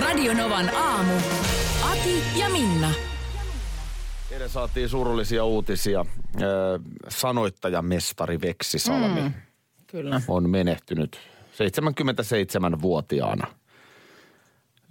Radionovan 0.00 0.74
aamu. 0.76 1.12
Ati 1.90 2.22
ja 2.40 2.48
Minna. 2.48 2.90
Eilen 4.30 4.48
saatiin 4.48 4.88
surullisia 4.88 5.44
uutisia. 5.44 6.04
Ö, 6.40 6.44
Sanoittajamestari 7.08 8.40
Veksi 8.40 8.78
Salmi 8.78 9.20
mm, 9.20 9.32
Kyllä. 9.86 10.20
on 10.28 10.50
menehtynyt 10.50 11.18
77-vuotiaana. 11.52 13.46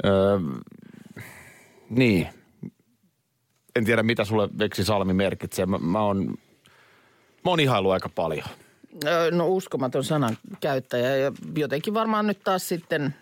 Öö, 0.05 0.39
niin. 1.89 2.27
En 3.75 3.85
tiedä, 3.85 4.03
mitä 4.03 4.25
sulle 4.25 4.49
Veksi 4.59 4.83
Salmi 4.83 5.13
merkitsee. 5.13 5.65
Mä, 5.65 5.77
mä 5.77 5.99
oon, 5.99 6.25
mä 7.45 7.51
oon 7.51 7.59
ihailu 7.59 7.89
aika 7.91 8.09
paljon. 8.09 8.47
No 9.31 9.47
uskomaton 9.47 10.03
sanan 10.03 10.37
käyttäjä 10.59 11.15
ja 11.15 11.31
jotenkin 11.57 11.93
varmaan 11.93 12.27
nyt 12.27 12.39
taas 12.43 12.67
sitten 12.69 13.15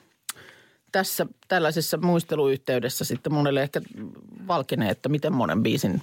tässä 0.95 1.25
tällaisessa 1.47 1.97
muisteluyhteydessä 1.97 3.05
sitten 3.05 3.33
monelle 3.33 3.61
ehkä 3.61 3.81
valkenee, 4.47 4.89
että 4.89 5.09
miten 5.09 5.33
monen 5.33 5.63
biisin 5.63 6.01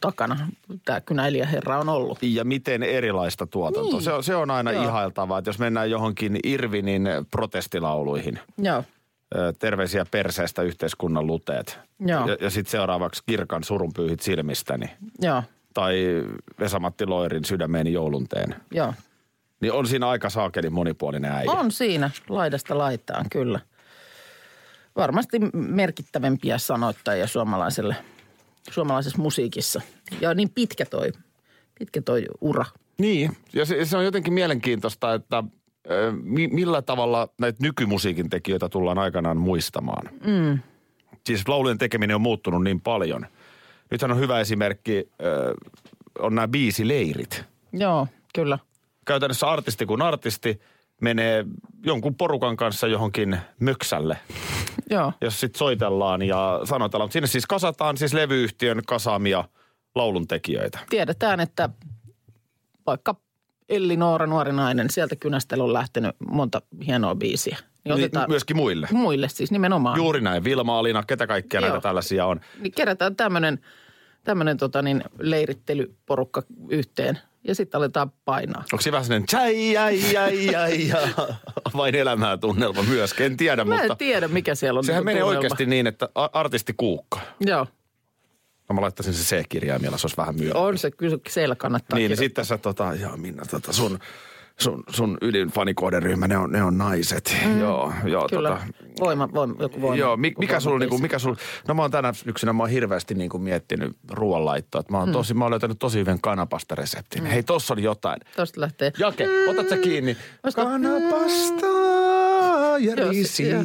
takana 0.00 0.48
tämä 0.84 1.00
kynäilijäherra 1.00 1.78
on 1.78 1.88
ollut. 1.88 2.18
Ja 2.22 2.44
miten 2.44 2.82
erilaista 2.82 3.46
tuotantoa. 3.46 3.92
Niin. 3.92 4.02
Se, 4.02 4.12
on, 4.12 4.24
se 4.24 4.36
on 4.36 4.50
aina 4.50 4.72
Joo. 4.72 4.84
ihailtavaa, 4.84 5.38
että 5.38 5.48
jos 5.48 5.58
mennään 5.58 5.90
johonkin 5.90 6.38
Irvinin 6.44 7.08
protestilauluihin– 7.30 8.38
Joo, 8.58 8.84
terveisiä 9.58 10.06
perseestä 10.10 10.62
yhteiskunnan 10.62 11.26
luteet. 11.26 11.78
Joo. 12.00 12.28
Ja, 12.28 12.36
ja 12.40 12.50
sitten 12.50 12.70
seuraavaksi 12.70 13.22
Kirkan 13.26 13.64
surunpyyhit 13.64 14.20
silmistäni. 14.20 14.90
joo, 15.20 15.42
Tai 15.74 16.24
Vesa-Matti 16.60 17.06
Loirin 17.06 17.44
sydämeeni 17.44 17.92
joulunteen. 17.92 18.54
joo. 18.70 18.94
Niin 19.60 19.72
on 19.72 19.86
siinä 19.86 20.08
aika 20.08 20.30
saakelin 20.30 20.72
monipuolinen 20.72 21.32
äijä. 21.32 21.50
On 21.50 21.70
siinä 21.72 22.10
laidasta 22.28 22.78
laitaan, 22.78 23.26
kyllä. 23.30 23.60
Varmasti 24.96 25.38
merkittävämpiä 25.52 26.58
sanoittajia 26.58 27.26
suomalaiselle, 27.26 27.96
suomalaisessa 28.70 29.22
musiikissa. 29.22 29.80
Ja 30.20 30.34
niin 30.34 30.50
pitkä 30.50 30.86
toi, 30.86 31.12
pitkä 31.78 32.02
toi 32.02 32.26
ura. 32.40 32.64
Niin, 32.98 33.36
ja 33.52 33.64
se, 33.64 33.84
se 33.84 33.96
on 33.96 34.04
jotenkin 34.04 34.32
mielenkiintoista, 34.32 35.14
että 35.14 35.44
mi, 36.22 36.48
millä 36.48 36.82
tavalla 36.82 37.28
näitä 37.38 37.58
nykymusiikin 37.62 38.30
tekijöitä 38.30 38.68
tullaan 38.68 38.98
aikanaan 38.98 39.36
muistamaan. 39.36 40.10
Mm. 40.26 40.58
Siis 41.26 41.48
laulujen 41.48 41.78
tekeminen 41.78 42.16
on 42.16 42.22
muuttunut 42.22 42.64
niin 42.64 42.80
paljon. 42.80 43.26
Nythän 43.90 44.10
on 44.10 44.18
hyvä 44.18 44.40
esimerkki, 44.40 45.08
on 46.18 46.34
nämä 46.34 46.48
biisileirit. 46.48 47.44
Joo, 47.72 48.06
kyllä. 48.34 48.58
käytännössä 49.06 49.50
artisti 49.50 49.86
kuin 49.86 50.02
artisti 50.02 50.60
menee 51.00 51.44
jonkun 51.84 52.14
porukan 52.14 52.56
kanssa 52.56 52.86
johonkin 52.86 53.36
möksälle, 53.60 54.16
Joo, 54.90 55.12
jos 55.20 55.40
sitten 55.40 55.58
soitellaan 55.58 56.22
ja 56.22 56.60
sanotellaan. 56.64 57.04
Mutta 57.06 57.12
sinne 57.12 57.26
siis 57.26 57.46
kasataan 57.46 57.96
siis 57.96 58.12
levyyhtiön 58.14 58.82
kasaamia 58.86 59.44
lauluntekijöitä. 59.94 60.78
tiedetään, 60.90 61.40
että 61.40 61.68
vaikka 62.86 63.16
Elli 63.68 63.96
Noora, 63.96 64.26
nuori 64.26 64.52
nainen, 64.52 64.90
sieltä 64.90 65.16
kynästellä 65.16 65.64
on 65.64 65.72
lähtenyt 65.72 66.16
monta 66.30 66.62
hienoa 66.86 67.14
biisiä. 67.14 67.56
Niin 67.60 67.94
Niin, 67.94 68.04
otetaan 68.04 68.30
myöskin 68.30 68.56
muille. 68.56 68.88
muille 68.92 69.28
siis 69.28 69.50
nimenomaan. 69.50 69.96
Juuri 69.96 70.20
näin. 70.20 70.44
Vilma 70.44 70.78
Alina, 70.78 71.02
ketä 71.02 71.26
kaikkia 71.26 71.60
Joo. 71.60 71.68
näitä 71.68 71.82
tällaisia 71.82 72.26
on. 72.26 72.40
Niin 72.60 72.72
kerätään 72.72 73.16
tämmöinen 73.16 73.60
tämmönen 74.24 74.56
tota 74.56 74.82
niin, 74.82 75.04
leirittelyporukka 75.18 76.42
yhteen 76.68 77.18
ja 77.48 77.54
sitten 77.54 77.78
aletaan 77.78 78.12
painaa. 78.24 78.64
Onko 78.72 78.80
se 78.82 78.92
vähän 78.92 79.04
sellainen 79.04 79.26
tjai, 79.26 79.72
jai, 79.72 80.12
jai, 80.12 80.46
jai, 80.46 80.88
ja 80.88 80.98
vain 81.76 81.94
elämää 81.94 82.36
tunnelma 82.36 82.82
myöskin? 82.82 83.26
En 83.26 83.36
tiedä, 83.36 83.64
Mä 83.64 83.74
en 83.74 83.80
mutta 83.80 83.96
tiedä, 83.96 84.28
mikä 84.28 84.54
siellä 84.54 84.78
on. 84.78 84.84
sehän 84.84 85.00
niinku 85.00 85.04
menee 85.04 85.20
tunnelma. 85.22 85.38
oikeasti 85.38 85.66
niin, 85.66 85.86
että 85.86 86.08
a- 86.14 86.30
artisti 86.32 86.74
kuukka. 86.76 87.20
Joo, 87.40 87.66
No, 88.68 88.74
Mä 88.74 88.80
laittaisin 88.80 89.14
se 89.14 89.36
C-kirjaimella, 89.36 89.98
se 89.98 90.04
olisi 90.06 90.16
vähän 90.16 90.34
myöhemmin. 90.34 90.56
on 90.56 90.78
se, 90.78 90.90
kyllä 90.90 91.18
siellä 91.28 91.54
kannattaa 91.56 91.98
Niin, 91.98 92.08
niin 92.08 92.16
sitten 92.18 92.44
sä 92.44 92.58
tota, 92.58 92.94
joo 93.00 93.16
Minna, 93.16 93.42
tota 93.50 93.72
sun, 93.72 93.98
sun, 94.60 94.84
sun 94.90 95.18
ydinfanikohderyhmä, 95.22 96.28
ne 96.28 96.36
on, 96.38 96.52
ne 96.52 96.62
on 96.62 96.78
naiset. 96.78 97.36
Mm, 97.46 97.60
joo, 97.60 97.92
joo, 98.04 98.26
Kyllä, 98.30 98.48
tota, 98.48 98.62
voima, 99.00 99.28
voima, 99.34 99.54
joku 99.58 99.80
voima. 99.80 99.96
Joo, 99.96 100.16
mi- 100.16 100.34
mikä 100.38 100.60
sulla, 100.60 100.78
niinku, 100.78 100.98
mikä 100.98 101.18
sulla, 101.18 101.36
no 101.68 101.74
mä 101.74 101.82
oon 101.82 101.90
tänä 101.90 102.12
syksynä, 102.12 102.52
mä 102.52 102.62
oon 102.62 102.70
hirveästi 102.70 103.14
niinku 103.14 103.38
miettinyt 103.38 103.96
ruoanlaittoa. 104.10 104.80
Että 104.80 104.92
mä 104.92 104.98
oon 104.98 105.12
tosi, 105.12 105.34
mä 105.34 105.44
oon 105.44 105.50
löytänyt 105.50 105.78
tosi 105.78 105.98
hyvän 105.98 106.20
kanapastareseptin. 106.20 107.26
Hei, 107.26 107.42
tossa 107.42 107.74
oli 107.74 107.82
jotain. 107.82 108.20
Tosta 108.36 108.60
lähtee. 108.60 108.92
Jake, 108.98 109.28
otat 109.50 109.68
sä 109.68 109.76
kiinni. 109.76 110.16
Kanapasta 110.54 111.66
ja 112.78 112.94
Joo, 112.94 113.10
riisi. 113.10 113.48
joo. 113.50 113.62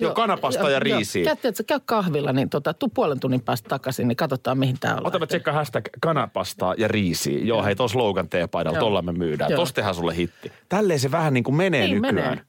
Joo, 0.00 0.14
kanapasta 0.14 0.70
ja 0.70 0.80
riisi. 0.80 1.22
Käy, 1.24 1.36
tiedätkö, 1.36 1.64
käy 1.66 1.80
kahvilla, 1.84 2.32
niin 2.32 2.50
tota, 2.50 2.74
tuu 2.74 2.88
puolen 2.88 3.20
tunnin 3.20 3.40
päästä 3.40 3.68
takaisin, 3.68 4.08
niin 4.08 4.16
katsotaan 4.16 4.58
mihin 4.58 4.76
tää 4.80 4.96
on. 4.96 5.06
Ota 5.06 5.18
mä 5.18 5.26
tsekkaa 5.26 5.54
hashtag 5.54 5.84
kanapastaa 6.00 6.74
ja 6.78 6.88
riisiä. 6.88 7.38
Joo, 7.42 7.64
hei, 7.64 7.76
tuossa 7.76 7.92
slogan 7.92 8.28
teepaidalla, 8.28 8.76
Joo. 8.78 8.84
tolla 8.86 9.02
me 9.02 9.12
myydään. 9.12 9.50
Joo. 9.50 9.60
Tossa 9.60 9.74
tehdään 9.74 9.94
sulle 9.94 10.16
hitti. 10.16 10.52
Tälleen 10.68 11.00
se 11.00 11.10
vähän 11.10 11.34
niin 11.34 11.44
kuin 11.44 11.54
menee 11.54 11.86
Niin 11.86 11.94
nykyään. 12.02 12.14
menee. 12.14 12.40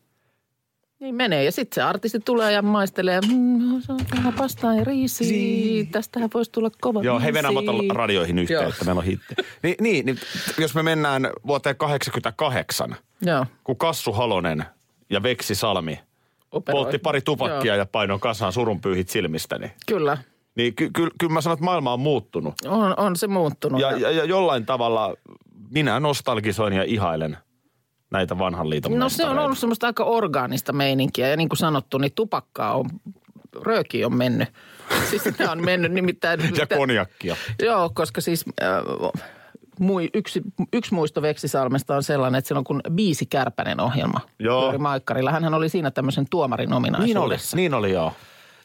Niin 1.00 1.16
menee. 1.16 1.44
Ja 1.44 1.52
sitten 1.52 1.76
se 1.76 1.82
artisti 1.82 2.20
tulee 2.20 2.52
ja 2.52 2.62
maistelee, 2.62 3.22
mmm, 3.22 3.82
se 3.82 3.92
on 3.92 4.00
vähän 4.18 4.34
pastaa 4.34 4.76
ja 4.76 4.84
riisi. 4.84 5.26
Sii. 5.26 5.86
Tästähän 5.86 6.30
voisi 6.34 6.52
tulla 6.52 6.70
kova 6.82 7.04
Joo, 7.04 7.20
hei 7.20 7.32
biisi. 7.32 7.48
Venä, 7.48 7.52
mä 7.52 7.60
otan 7.60 7.96
radioihin 7.96 8.40
yhteyttä, 8.40 8.86
meillä 8.86 9.00
on 9.00 9.06
hitti. 9.06 9.36
Ni, 9.64 9.76
niin, 9.80 10.06
niin, 10.06 10.18
jos 10.60 10.76
me 10.76 10.84
mennään 10.84 11.30
vuoteen 11.48 11.76
88, 11.76 12.96
Joo, 13.22 13.46
kun 13.64 13.78
Kassu 13.78 14.12
Halonen 14.12 14.66
ja 15.12 15.24
Veksi 15.24 15.56
Salmi 15.56 16.00
operoi. 16.52 16.80
poltti 16.82 16.98
pari 16.98 17.22
tupakkia 17.22 17.74
Joo, 17.74 17.78
ja 17.78 17.86
painoi 17.86 18.20
kasaan 18.20 18.54
surunpyyhit 18.54 19.10
silmistäni. 19.10 19.72
Kyllä, 19.88 20.18
Niin 20.56 20.76
ky, 20.76 20.90
ky, 20.94 21.08
kyllä 21.20 21.34
mä 21.34 21.42
sanon, 21.42 21.54
että 21.54 21.66
maailma 21.66 21.94
on 21.94 22.00
muuttunut. 22.00 22.54
on, 22.68 22.94
on 22.98 23.16
se 23.16 23.28
muuttunut. 23.28 23.82
Ja, 23.82 23.92
ja, 23.92 24.12
ja 24.12 24.26
jollain 24.26 24.66
tavalla 24.66 25.16
minä 25.70 26.00
nostalgisoin 26.00 26.74
ja 26.74 26.84
ihailen 26.84 27.38
näitä 28.12 28.38
vanhan 28.38 28.70
liiton 28.70 29.00
No 29.00 29.10
se 29.10 29.26
on 29.26 29.40
ollut 29.40 29.58
semmoista 29.58 29.88
aika 29.88 30.04
orgaanista 30.04 30.74
meininkiä 30.74 31.28
ja 31.28 31.38
niin 31.38 31.50
kuin 31.50 31.58
sanottu, 31.58 31.98
niin 31.98 32.12
tupakkaa 32.16 32.78
on, 32.78 32.86
rööki 33.62 34.06
on 34.06 34.16
mennyt. 34.16 34.50
Siis 35.10 35.24
tämä 35.38 35.52
on 35.52 35.66
mennyt 35.66 35.92
nimittäin. 35.92 36.40
Ja 36.58 36.78
konjakkia. 36.78 37.36
Joo, 37.64 37.92
koska 37.94 38.22
siis 38.22 38.46
äh, 38.64 38.70
mui, 39.82 40.10
yksi, 40.14 40.42
yksi 40.74 40.94
muisto 40.94 41.22
Veksisalmesta 41.22 41.96
on 41.96 42.04
sellainen, 42.04 42.40
että 42.40 42.48
silloin 42.48 42.64
kun 42.64 42.82
Biisi 42.92 43.26
Kärpänen 43.26 43.80
ohjelma 43.82 44.20
Joo. 44.40 44.62
Pyöri 44.62 44.78
Maikkarilla, 44.78 45.32
hän 45.32 45.54
oli 45.54 45.70
siinä 45.70 45.92
tämmöisen 45.92 46.26
tuomarin 46.30 46.70
Niin 46.70 46.74
oli, 46.74 46.78
ominaisuudessa. 46.78 47.58
niin 47.58 47.74
oli 47.74 47.92
joo. 47.92 48.14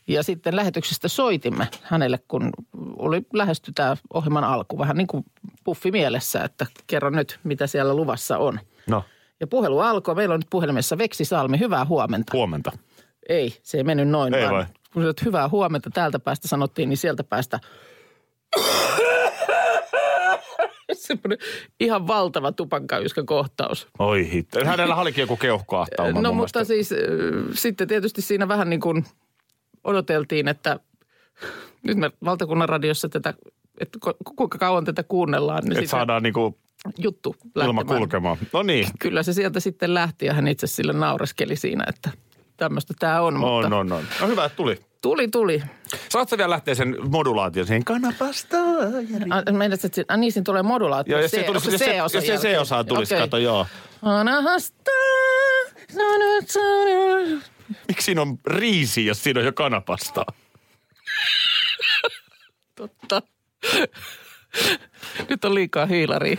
Ja 0.08 0.22
sitten 0.22 0.56
lähetyksestä 0.56 1.08
soitimme 1.08 1.68
hänelle, 1.82 2.18
kun 2.28 2.50
oli 2.98 3.22
lähesty 3.32 3.72
tämä 3.74 3.96
ohjelman 4.14 4.44
alku. 4.44 4.78
Vähän 4.78 4.96
niin 4.96 5.06
kuin 5.06 5.24
puffi 5.64 5.90
mielessä, 5.90 6.44
että 6.44 6.66
kerro 6.86 7.10
nyt, 7.10 7.40
mitä 7.44 7.66
siellä 7.66 7.94
luvassa 7.94 8.38
on. 8.38 8.60
No, 8.90 9.04
Ja 9.40 9.46
puhelu 9.46 9.78
alkoi. 9.80 10.14
Meillä 10.14 10.32
on 10.34 10.40
nyt 10.40 10.50
puhelimessa 10.50 10.98
Veksi 10.98 11.24
Salmi. 11.24 11.58
Hyvää 11.58 11.84
huomenta. 11.84 12.32
huomenta. 12.36 12.72
Ei, 13.28 13.56
se 13.62 13.76
ei 13.78 13.84
mennyt 13.84 14.08
noin. 14.08 14.34
Ei 14.34 14.42
vaan 14.42 14.54
vai? 14.54 14.64
Kun 14.92 15.02
sanoit, 15.02 15.24
hyvää 15.24 15.48
huomenta 15.48 15.90
täältä 15.90 16.18
päästä 16.18 16.48
sanottiin, 16.48 16.88
niin 16.88 16.96
sieltä 16.96 17.24
päästä 17.24 17.60
semmoinen 21.06 21.38
ihan 21.80 22.06
valtava 22.06 22.52
tupankayyskä 22.52 23.22
kohtaus. 23.26 23.88
Oi 23.98 24.30
hitto. 24.32 24.64
Hänellä 24.64 24.96
olikin 24.96 25.22
joku 25.22 25.36
keuhkoahtauma 25.36 26.20
No 26.20 26.28
mun 26.28 26.36
mutta 26.36 26.58
mielestä. 26.58 26.64
siis 26.74 26.92
äh, 26.92 26.98
sitten 27.54 27.88
tietysti 27.88 28.22
siinä 28.22 28.48
vähän 28.48 28.70
niin 28.70 28.80
kuin 28.80 29.04
odoteltiin, 29.84 30.48
että 30.48 30.80
nyt 31.82 31.96
me 31.98 32.10
valtakunnan 32.24 32.68
radiossa 32.68 33.08
tätä, 33.08 33.34
että 33.80 33.98
ku- 34.04 34.34
kuinka 34.36 34.58
kauan 34.58 34.84
tätä 34.84 35.02
kuunnellaan. 35.02 35.64
Niin 35.64 35.78
Että 35.78 35.90
saadaan 35.90 36.22
niinku 36.22 36.58
juttu 36.98 37.36
ilma 37.64 37.84
kulkemaan. 37.84 38.36
No 38.52 38.62
niin, 38.62 38.88
Kyllä 38.98 39.22
se 39.22 39.32
sieltä 39.32 39.60
sitten 39.60 39.94
lähti 39.94 40.26
ja 40.26 40.34
hän 40.34 40.48
itse 40.48 40.66
sille 40.66 40.92
naureskeli 40.92 41.56
siinä, 41.56 41.84
että 41.88 42.10
tämmöistä 42.56 42.94
tämä 42.98 43.20
on. 43.20 43.34
mutta 43.40 43.56
on, 43.66 43.72
on, 43.72 43.92
on. 43.92 44.04
No 44.20 44.26
hyvä, 44.26 44.44
että 44.44 44.56
tuli. 44.56 44.80
Tuli, 45.06 45.28
tuli. 45.28 45.62
Saatko 46.08 46.38
vielä 46.38 46.50
lähteä 46.50 46.74
sen 46.74 46.96
modulaation 47.08 47.66
siihen 47.66 47.84
kanapasta? 47.84 48.56
Ah, 49.30 49.54
Meidät, 49.54 49.84
että 49.84 50.04
ah, 50.08 50.18
niin 50.18 50.32
siinä 50.32 50.44
tulee 50.44 50.62
modulaatio. 50.62 51.16
Joo, 51.16 51.22
jos 51.22 51.30
se, 51.30 51.42
tulisi, 51.42 51.68
onko 51.68 51.80
jos 52.02 52.10
se, 52.10 52.32
jos 52.32 52.42
se? 52.42 52.48
C-osaa 52.48 52.84
tulisi, 52.84 53.14
Okei. 53.14 53.26
kato, 53.26 53.38
joo. 53.38 53.66
Anahasta, 54.02 54.90
sanot, 55.92 56.48
sanot. 56.48 57.42
Miksi 57.88 58.04
siinä 58.04 58.22
on 58.22 58.38
riisi, 58.46 59.06
jos 59.06 59.24
siinä 59.24 59.40
on 59.40 59.46
jo 59.46 59.52
kanapastaa? 59.52 60.26
Totta. 62.74 63.22
Nyt 65.28 65.44
on 65.44 65.54
liikaa 65.54 65.86
hiilaria. 65.86 66.36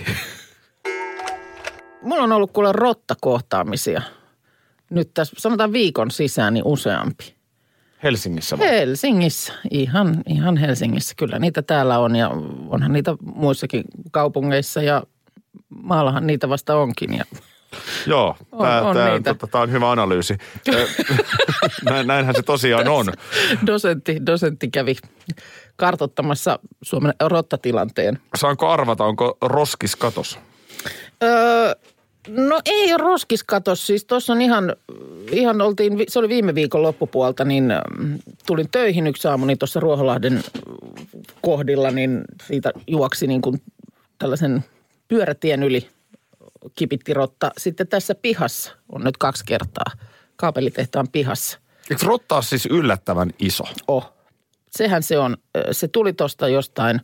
Mulla 2.01 2.23
on 2.23 2.31
ollut 2.31 2.51
kuule 2.51 2.71
rottakohtaamisia. 2.71 4.01
Nyt 4.89 5.13
tässä 5.13 5.35
sanotaan 5.37 5.73
viikon 5.73 6.11
sisään 6.11 6.53
niin 6.53 6.65
useampi. 6.65 7.36
Helsingissä 8.03 8.57
vai? 8.57 8.67
Helsingissä, 8.69 9.53
ihan, 9.71 10.23
ihan 10.27 10.57
Helsingissä. 10.57 11.13
Kyllä 11.17 11.39
niitä 11.39 11.61
täällä 11.61 11.99
on 11.99 12.15
ja 12.15 12.29
onhan 12.69 12.93
niitä 12.93 13.15
muissakin 13.21 13.83
kaupungeissa 14.11 14.81
ja 14.81 15.03
maallahan 15.69 16.27
niitä 16.27 16.49
vasta 16.49 16.75
onkin. 16.75 17.13
Ja 17.13 17.23
Joo, 18.07 18.35
On- 18.51 18.65
tämä 18.67 18.81
on 18.81 18.95
tää, 18.95 19.13
niitä. 19.13 19.33
tota, 19.33 19.47
tää 19.51 19.61
on 19.61 19.71
hyvä 19.71 19.91
analyysi. 19.91 20.37
Näinhän 22.05 22.35
se 22.35 22.41
tosiaan 22.43 22.87
on. 22.87 23.05
dosentti, 23.67 24.17
dosentti 24.25 24.67
kävi 24.67 24.95
kartottamassa 25.75 26.59
Suomen 26.81 27.13
rottatilanteen. 27.23 28.19
Saanko 28.35 28.69
arvata, 28.69 29.03
onko 29.03 29.37
roskis 29.41 29.95
katos? 29.95 30.39
Öö, 31.23 31.73
no 32.27 32.61
ei 32.65 32.93
ole 32.93 33.03
roskiskatos. 33.03 33.87
Siis 33.87 34.05
tuossa 34.05 34.33
on 34.33 34.41
ihan, 34.41 34.75
ihan 35.31 35.61
oltiin, 35.61 35.93
se 36.07 36.19
oli 36.19 36.29
viime 36.29 36.55
viikon 36.55 36.81
loppupuolta, 36.81 37.45
niin 37.45 37.73
mm, 37.97 38.19
tulin 38.45 38.69
töihin 38.71 39.07
yksi 39.07 39.27
aamu, 39.27 39.45
niin 39.45 39.57
tuossa 39.57 39.79
Ruoholahden 39.79 40.43
kohdilla, 41.41 41.91
niin 41.91 42.21
siitä 42.47 42.71
juoksi 42.87 43.27
niin 43.27 43.41
kuin 43.41 43.61
tällaisen 44.17 44.63
pyörätien 45.07 45.63
yli 45.63 45.87
kipitti 46.75 47.13
rotta. 47.13 47.51
Sitten 47.57 47.87
tässä 47.87 48.15
pihassa 48.15 48.71
on 48.89 49.03
nyt 49.03 49.17
kaksi 49.17 49.45
kertaa, 49.45 49.91
kaapelitehtaan 50.35 51.07
pihassa. 51.11 51.59
Eikö 51.89 52.05
rotta 52.05 52.41
siis 52.41 52.65
yllättävän 52.65 53.29
iso? 53.39 53.63
Oh. 53.87 54.13
Sehän 54.71 55.03
se 55.03 55.19
on. 55.19 55.37
Se 55.71 55.87
tuli 55.87 56.13
tuosta 56.13 56.47
jostain, 56.47 57.01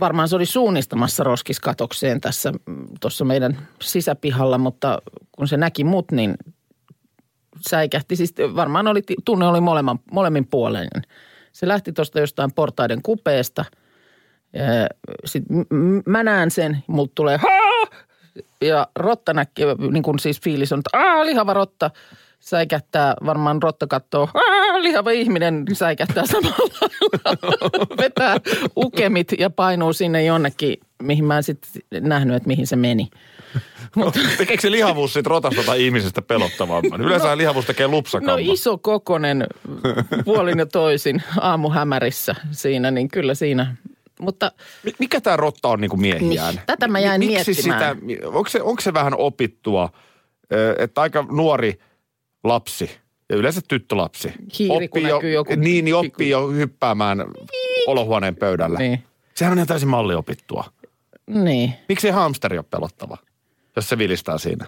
varmaan 0.00 0.28
se 0.28 0.36
oli 0.36 0.46
suunnistamassa 0.46 1.24
roskiskatokseen 1.24 2.20
tässä 2.20 2.52
mm, 2.66 2.86
tuossa 3.00 3.24
meidän 3.24 3.68
sisäpihalla, 3.82 4.58
mutta 4.58 5.02
kun 5.32 5.48
se 5.48 5.56
näki 5.56 5.84
mut, 5.84 6.12
niin 6.12 6.34
säikähti. 7.68 8.16
Siis 8.16 8.34
varmaan 8.56 8.88
oli, 8.88 9.02
tunne 9.24 9.46
oli 9.46 9.60
molemman, 9.60 9.98
molemmin 10.12 10.46
puoleinen. 10.46 11.02
Se 11.52 11.68
lähti 11.68 11.92
tuosta 11.92 12.20
jostain 12.20 12.52
portaiden 12.52 13.02
kupeesta. 13.02 13.64
Sitten 15.24 15.66
mä 16.06 16.22
näen 16.22 16.50
sen, 16.50 16.84
multa 16.86 17.12
tulee 17.14 17.36
Haa! 17.36 18.00
ja 18.60 18.86
rotta 18.96 19.34
näkee, 19.34 19.66
niin 19.90 20.02
kuin 20.02 20.18
siis 20.18 20.40
fiilis 20.40 20.72
on, 20.72 20.78
että 20.78 20.98
Aa, 20.98 21.26
lihava 21.26 21.54
rotta 21.54 21.90
säikähtää, 22.40 23.14
varmaan 23.26 23.60
Aa, 24.34 24.82
lihava 24.82 25.10
ihminen 25.10 25.64
säikähtää 25.72 26.26
samalla 26.26 26.56
lailla. 26.58 27.96
Vetää 28.02 28.36
ukemit 28.76 29.32
ja 29.38 29.50
painuu 29.50 29.92
sinne 29.92 30.24
jonnekin, 30.24 30.76
mihin 31.02 31.24
mä 31.24 31.36
en 31.36 31.42
sitten 31.42 31.70
nähnyt, 32.00 32.36
että 32.36 32.46
mihin 32.46 32.66
se 32.66 32.76
meni. 32.76 33.08
Tekeekö 34.38 34.60
se 34.60 34.70
lihavuus 34.70 35.12
siitä 35.12 35.28
rotasta 35.30 35.62
tai 35.62 35.84
ihmisestä 35.84 36.22
pelottavamman? 36.22 37.00
Yleensä 37.00 37.28
no, 37.28 37.36
lihavuus 37.36 37.64
tekee 37.64 37.88
lupsakamman. 37.88 38.46
No 38.46 38.52
iso 38.52 38.78
kokonen 38.78 39.46
puolin 40.24 40.58
ja 40.58 40.66
toisin 40.66 41.22
aamuhämärissä 41.40 42.34
siinä, 42.50 42.90
niin 42.90 43.08
kyllä 43.08 43.34
siinä. 43.34 43.76
Mutta 44.20 44.52
Mi- 44.82 44.92
Mikä 44.98 45.20
tämä 45.20 45.36
rotta 45.36 45.68
on 45.68 45.80
niinku 45.80 45.96
miehiään? 45.96 46.54
Niin, 46.54 46.64
tätä 46.66 46.88
mä 46.88 46.98
jäin 46.98 47.18
Mi- 47.18 47.26
miksi 47.26 47.50
miettimään. 47.52 47.98
Sitä, 47.98 48.28
onko, 48.28 48.48
se, 48.48 48.62
onko 48.62 48.80
se 48.80 48.94
vähän 48.94 49.14
opittua, 49.16 49.88
että 50.78 51.00
aika 51.00 51.26
nuori 51.30 51.78
lapsi 52.48 52.90
ja 53.28 53.36
yleensä 53.36 53.60
tyttölapsi 53.68 54.32
Hiiri, 54.58 54.88
kun 54.88 55.02
jo, 55.02 55.20
joku 55.20 55.54
niin, 55.56 55.84
niin 55.84 55.94
oppii 55.94 56.30
jo 56.30 56.48
hyppäämään 56.48 57.24
olohuoneen 57.86 58.36
pöydällä. 58.36 58.78
Niin. 58.78 59.02
Sehän 59.34 59.52
on 59.52 59.58
ihan 59.58 59.68
täysin 59.68 59.88
malliopittua. 59.88 60.64
niin, 61.26 61.72
Miksi 61.88 62.06
ei 62.06 62.12
hamsteri 62.12 62.58
ole 62.58 62.64
pelottava, 62.70 63.16
jos 63.76 63.88
se 63.88 63.98
vilistää 63.98 64.38
siinä? 64.38 64.66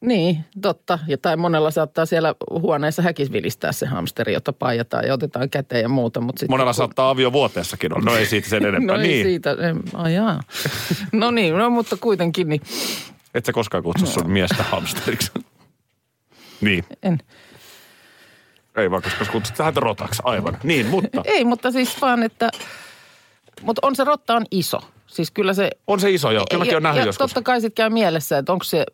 niin, 0.00 0.44
totta. 0.62 0.98
Ja 1.06 1.18
tai 1.18 1.36
monella 1.36 1.70
saattaa 1.70 2.06
siellä 2.06 2.34
huoneessa 2.50 3.02
häkisvilistää 3.02 3.72
se 3.72 3.86
hamsteri, 3.86 4.32
jota 4.32 4.52
paijataan 4.52 5.06
ja 5.06 5.14
otetaan 5.14 5.50
käteen 5.50 5.82
ja 5.82 5.88
muuta. 5.88 6.20
Mutta 6.20 6.40
sit, 6.40 6.48
Monella 6.48 6.72
saattaa 6.72 7.10
aviovuoteessakin 7.10 7.94
olla. 7.94 8.04
No 8.04 8.16
ei 8.16 8.26
siitä 8.26 8.48
sen 8.48 8.64
enempää. 8.66 8.96
No 8.96 9.02
ei 9.02 9.08
niin. 9.08 9.26
siitä, 9.26 9.56
em, 9.60 9.82
ai 9.94 10.14
jaa. 10.14 10.40
No 11.12 11.30
niin, 11.30 11.58
no 11.58 11.70
mutta 11.70 11.96
kuitenkin 11.96 12.48
niin 12.48 12.60
Et 13.34 13.44
sä 13.44 13.52
koskaan 13.52 13.82
kutsu 13.82 14.06
sun 14.06 14.30
miestä 14.36 14.62
hamsteriksi. 14.62 15.30
Niin. 16.60 16.84
en. 17.02 17.18
Ei 18.76 18.90
vaan, 18.90 19.02
koska 19.02 19.24
kutsut 19.32 19.58
häntä 19.58 19.80
rotaksi. 19.80 20.22
Aivan. 20.24 20.58
Niin, 20.62 20.86
mutta 20.86 21.22
Ei, 21.24 21.44
mutta 21.44 21.70
siis 21.70 22.00
vaan, 22.00 22.22
että, 22.22 22.50
mutta 23.62 23.86
on 23.86 23.96
se 23.96 24.04
rotta 24.04 24.36
on 24.36 24.44
iso. 24.50 24.80
Siis 25.06 25.30
kyllä 25.30 25.54
se... 25.54 25.70
on 25.86 26.00
se 26.00 26.10
iso 26.10 26.30
jo. 26.30 26.44
Kyllä 26.50 26.60
mäkin 26.60 26.74
olen 26.74 26.82
nähnyt 26.82 27.00
ja 27.00 27.06
joskus. 27.06 27.28
totta 27.28 27.42
kai 27.42 27.60
sitten 27.60 27.84
käy 27.84 27.90
mielessä, 27.90 28.38
että 28.38 28.52
onko 28.52 28.64
se, 28.64 28.84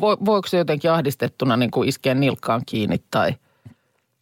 vo, 0.00 0.16
voiko 0.24 0.48
se 0.48 0.56
jotenkin 0.56 0.90
ahdistettuna 0.90 1.56
niin 1.56 1.70
kuin 1.70 1.88
iskeä 1.88 2.14
nilkkaan 2.14 2.62
kiinni 2.66 3.02
tai... 3.10 3.34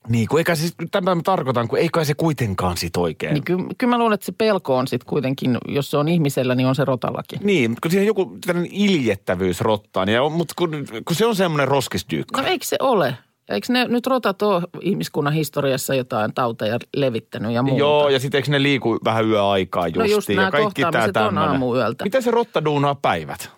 Niin, 0.09 0.29
kun 0.29 0.39
eikä 0.39 0.55
siis, 0.55 0.75
tämä 0.91 1.15
mä 1.15 1.23
tarkoitan, 1.25 1.69
kun 1.69 1.79
ei 1.79 1.89
kai 1.89 2.05
se 2.05 2.15
kuitenkaan 2.15 2.77
sit 2.77 2.97
oikein. 2.97 3.35
Niin 3.35 3.45
kyllä, 3.45 3.65
kyllä 3.79 3.91
mä 3.91 3.99
luulen, 3.99 4.15
että 4.15 4.27
se 4.27 4.33
pelko 4.33 4.77
on 4.77 4.89
sitten 4.89 5.09
kuitenkin, 5.09 5.59
jos 5.69 5.91
se 5.91 5.97
on 5.97 6.09
ihmisellä, 6.09 6.55
niin 6.55 6.67
on 6.67 6.75
se 6.75 6.85
rotallakin. 6.85 7.41
Niin, 7.45 7.77
kun 7.83 7.91
siihen 7.91 8.07
joku 8.07 8.39
tällainen 8.47 8.73
iljettävyys 8.73 9.61
rottaan, 9.61 10.09
ja 10.09 10.23
on, 10.23 10.33
mutta 10.33 10.55
kun, 10.59 10.71
kun 11.05 11.17
se 11.17 11.27
on 11.27 11.37
semmoinen 11.37 11.69
roskisdyykka. 11.69 12.43
No 12.43 12.49
eikö 12.49 12.65
se 12.65 12.77
ole? 12.81 13.15
Eikö 13.49 13.67
ne 13.73 13.85
nyt 13.85 14.07
rotat 14.07 14.43
ole 14.43 14.63
ihmiskunnan 14.81 15.33
historiassa 15.33 15.95
jotain 15.95 16.35
tauteja 16.35 16.79
levittänyt 16.97 17.53
ja 17.53 17.63
muuta? 17.63 17.79
Joo, 17.79 18.09
ja 18.09 18.21
sitten 18.21 18.39
eikö 18.39 18.51
ne 18.51 18.63
liiku 18.63 18.99
vähän 19.05 19.29
yöaikaa 19.29 19.89
justiin, 19.89 20.11
No 20.11 20.15
just 20.15 20.29
ja 20.29 20.51
kaikki 20.51 20.83
kohtaamiset 20.83 21.17
on 21.17 21.39
aamuyöltä. 21.39 22.05
Miten 22.05 22.23
se 22.23 22.31
rotta 22.31 22.65
duunaa 22.65 22.95
päivät? 22.95 23.56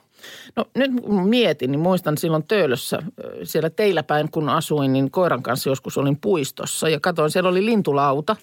No 0.58 0.64
nyt 0.74 0.90
kun 1.00 1.28
mietin, 1.28 1.70
niin 1.70 1.80
muistan 1.80 2.18
silloin 2.18 2.44
Töölössä 2.48 2.98
siellä 3.42 3.70
teillä 3.70 4.02
päin, 4.02 4.30
kun 4.30 4.48
asuin, 4.48 4.92
niin 4.92 5.10
koiran 5.10 5.42
kanssa 5.42 5.68
joskus 5.68 5.98
olin 5.98 6.20
puistossa 6.20 6.88
ja 6.88 7.00
katsoin, 7.00 7.30
siellä 7.30 7.50
oli 7.50 7.66
lintulauta. 7.66 8.36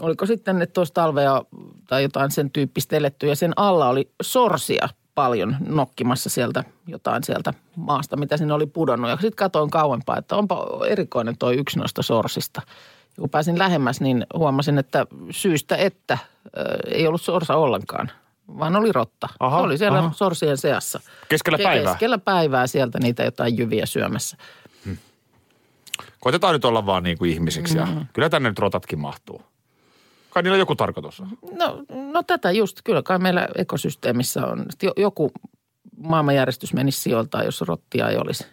Oliko 0.00 0.26
sitten, 0.26 0.62
että 0.62 0.80
olisi 0.80 0.92
talvea 0.92 1.42
tai 1.88 2.02
jotain 2.02 2.30
sen 2.30 2.50
tyyppistä 2.50 2.96
eletty 2.96 3.26
ja 3.26 3.36
sen 3.36 3.52
alla 3.56 3.88
oli 3.88 4.10
sorsia 4.22 4.88
paljon 5.14 5.56
nokkimassa 5.66 6.30
sieltä 6.30 6.64
jotain 6.86 7.24
sieltä 7.24 7.54
maasta, 7.76 8.16
mitä 8.16 8.36
sinne 8.36 8.54
oli 8.54 8.66
pudonnut. 8.66 9.10
Ja 9.10 9.16
sitten 9.16 9.36
katsoin 9.36 9.70
kauempaa, 9.70 10.18
että 10.18 10.36
onpa 10.36 10.66
erikoinen 10.88 11.38
toi 11.38 11.56
yksi 11.56 11.78
noista 11.78 12.02
sorsista. 12.02 12.62
Ja 13.16 13.20
kun 13.20 13.30
pääsin 13.30 13.58
lähemmäs, 13.58 14.00
niin 14.00 14.26
huomasin, 14.34 14.78
että 14.78 15.06
syystä 15.30 15.76
että 15.76 16.18
ö, 16.56 16.60
ei 16.86 17.06
ollut 17.06 17.22
sorsa 17.22 17.56
ollenkaan, 17.56 18.10
vaan 18.48 18.76
oli 18.76 18.92
rotta. 18.92 19.28
Aha, 19.40 19.58
Se 19.58 19.62
oli 19.62 19.78
siellä 19.78 19.98
aha. 19.98 20.12
sorsien 20.12 20.56
seassa. 20.58 21.00
Keskellä 21.28 21.58
Ke- 21.58 21.62
päivää? 21.62 21.92
Keskellä 21.92 22.18
päivää 22.18 22.66
sieltä 22.66 22.98
niitä 22.98 23.22
jotain 23.24 23.58
jyviä 23.58 23.86
syömässä. 23.86 24.36
Koitetaan 26.20 26.52
nyt 26.54 26.64
olla 26.64 26.86
vaan 26.86 27.02
niin 27.02 27.18
kuin 27.18 27.30
ihmisiksi, 27.30 27.78
Mm-hmm. 27.78 27.98
ja 27.98 28.04
kyllä 28.12 28.30
tänne 28.30 28.48
nyt 28.48 28.58
rotatkin 28.58 28.98
mahtuu. 29.00 29.42
Kai 30.30 30.42
niillä 30.42 30.58
joku 30.58 30.74
tarkoitus 30.76 31.20
on. 31.20 31.28
No, 31.52 31.84
no 32.12 32.22
tätä 32.22 32.50
just, 32.50 32.80
kyllä 32.84 33.02
kai 33.02 33.18
meillä 33.18 33.48
ekosysteemissä 33.56 34.46
on. 34.46 34.66
Jo, 34.82 34.92
joku 34.96 35.32
maailmanjärjestys 35.96 36.72
menisi 36.72 37.00
sijoiltaan, 37.00 37.44
jos 37.44 37.60
rottia 37.60 38.08
ei 38.08 38.16
olisi. 38.16 38.46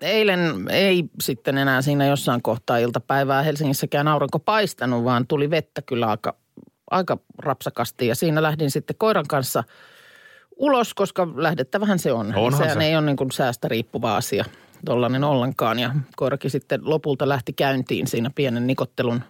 Eilen 0.00 0.66
ei 0.70 1.04
sitten 1.22 1.58
enää 1.58 1.82
siinä 1.82 2.06
jossain 2.06 2.42
kohtaa 2.42 2.78
iltapäivää 2.78 3.42
Helsingissäkään 3.42 4.08
aurinko 4.08 4.38
paistanut, 4.38 5.04
vaan 5.04 5.26
tuli 5.26 5.50
vettä 5.50 5.82
kyllä 5.82 6.06
aika, 6.06 6.34
aika 6.90 7.18
rapsakasti. 7.38 8.06
Ja 8.06 8.14
siinä 8.14 8.42
lähdin 8.42 8.70
sitten 8.70 8.96
koiran 8.98 9.26
kanssa 9.28 9.64
ulos, 10.56 10.94
koska 10.94 11.28
lähdettävähän 11.34 11.98
se 11.98 12.12
on. 12.12 12.34
Onhan 12.34 12.62
Sehän 12.62 12.78
se. 12.78 12.84
ei 12.84 12.96
ole 12.96 13.06
niin 13.06 13.16
kuin 13.16 13.32
säästä 13.32 13.68
riippuva 13.68 14.16
asia 14.16 14.44
tollainen 14.84 15.24
ollenkaan. 15.24 15.78
Ja 15.78 15.94
koirakin 16.16 16.50
sitten 16.50 16.80
lopulta 16.84 17.28
lähti 17.28 17.52
käyntiin 17.52 18.06
siinä 18.06 18.30
pienen 18.34 18.66
nikottelun 18.66 19.24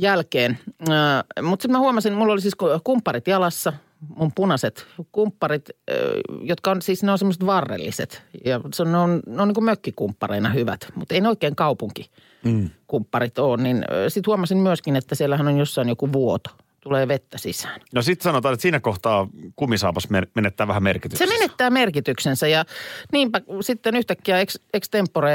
jälkeen. 0.00 0.58
Äh, 0.90 1.42
Mutta 1.42 1.62
sitten 1.62 1.72
mä 1.72 1.78
huomasin, 1.78 2.12
mulla 2.12 2.32
oli 2.32 2.40
siis 2.40 2.54
ku- 2.54 2.80
kumpparit 2.84 3.26
jalassa, 3.26 3.72
mun 4.16 4.32
punaiset 4.34 4.86
kumpparit, 5.12 5.68
äh, 5.90 5.96
jotka 6.42 6.70
on 6.70 6.82
siis, 6.82 7.02
ne 7.02 7.12
on 7.12 7.18
semmoiset 7.18 7.46
varrelliset. 7.46 8.22
Ja 8.44 8.60
se 8.74 8.82
on, 8.82 8.92
ne 8.92 8.98
on, 8.98 9.20
ne 9.26 9.42
on 9.42 9.48
niin 9.48 9.54
kuin 9.54 9.64
mökkikumppareina 9.64 10.48
hyvät, 10.48 10.88
mutta 10.94 11.14
ei 11.14 11.20
ne 11.20 11.28
oikein 11.28 11.56
kaupunkikumpparit 11.56 13.38
ole. 13.38 13.62
Niin 13.62 13.84
sitten 14.08 14.26
huomasin 14.30 14.58
myöskin, 14.58 14.96
että 14.96 15.14
siellähän 15.14 15.48
on 15.48 15.58
jossain 15.58 15.88
joku 15.88 16.12
vuoto. 16.12 16.50
Tulee 16.80 17.08
vettä 17.08 17.38
sisään. 17.38 17.80
No 17.94 18.02
sitten 18.02 18.24
sanotaan, 18.24 18.52
että 18.54 18.62
siinä 18.62 18.80
kohtaa 18.80 19.28
kumisaapas 19.56 20.08
menettää 20.34 20.68
vähän 20.68 20.80
Se 20.80 20.84
merkitystä. 20.84 21.26
menettää 21.26 21.70
merkityksensä 21.70 22.48
ja 22.48 22.64
niinpä 23.12 23.40
sitten 23.60 23.96
yhtäkkiä 23.96 24.40
ex, 24.40 24.56
extempore 24.74 25.32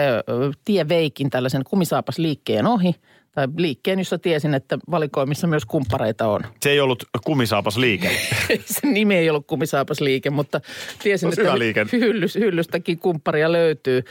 tie 0.65 0.87
veikin 0.89 1.29
tällaisen 1.29 1.63
kumisaapasliikkeen 1.63 2.67
ohi. 2.67 2.95
Tai 3.35 3.47
liikkeen, 3.57 3.99
jossa 3.99 4.19
tiesin, 4.19 4.53
että 4.53 4.77
valikoimissa 4.91 5.47
myös 5.47 5.65
kumppareita 5.65 6.27
on. 6.27 6.41
Se 6.63 6.69
ei 6.69 6.79
ollut 6.79 7.03
kumisaapas 7.25 7.77
liike. 7.77 8.11
Se 8.65 8.87
nimi 8.87 9.15
ei 9.15 9.29
ollut 9.29 9.47
kumisaapasliike, 9.47 10.29
mutta 10.29 10.61
tiesin, 11.03 11.29
että 11.29 11.59
liike. 11.59 11.85
hyllys, 11.91 12.35
hyllystäkin 12.35 12.99
kumpparia 12.99 13.51
löytyy. 13.51 14.03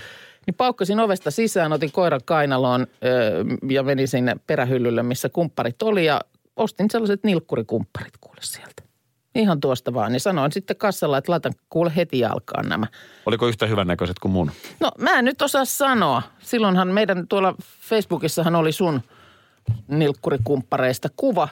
Niin 0.46 0.54
paukkasin 0.54 1.00
ovesta 1.00 1.30
sisään, 1.30 1.72
otin 1.72 1.92
koiran 1.92 2.20
kainaloon 2.24 2.86
öö, 3.04 3.44
ja 3.68 3.82
menin 3.82 4.08
sinne 4.08 4.36
perähyllylle, 4.46 5.02
missä 5.02 5.28
kumpparit 5.28 5.82
oli 5.82 6.04
ja 6.04 6.20
ostin 6.56 6.90
sellaiset 6.90 7.24
nilkkurikumpparit 7.24 8.14
kuule 8.20 8.40
sieltä. 8.40 8.82
Ihan 9.34 9.60
tuosta 9.60 9.94
vaan. 9.94 10.12
Niin 10.12 10.20
sanoin 10.20 10.52
sitten 10.52 10.76
kassalla, 10.76 11.18
että 11.18 11.32
laitan 11.32 11.52
kuule 11.70 11.92
heti 11.96 12.18
jalkaan 12.18 12.68
nämä. 12.68 12.86
Oliko 13.26 13.46
yhtä 13.46 13.66
hyvän 13.66 13.86
näköiset 13.86 14.18
kuin 14.18 14.32
mun? 14.32 14.50
No 14.80 14.90
mä 14.98 15.18
en 15.18 15.24
nyt 15.24 15.42
osaa 15.42 15.64
sanoa. 15.64 16.22
Silloinhan 16.38 16.88
meidän 16.88 17.28
tuolla 17.28 17.54
Facebookissahan 17.80 18.54
oli 18.54 18.72
sun 18.72 19.00
nilkkurikumppareista 19.88 21.08
kuva. 21.16 21.48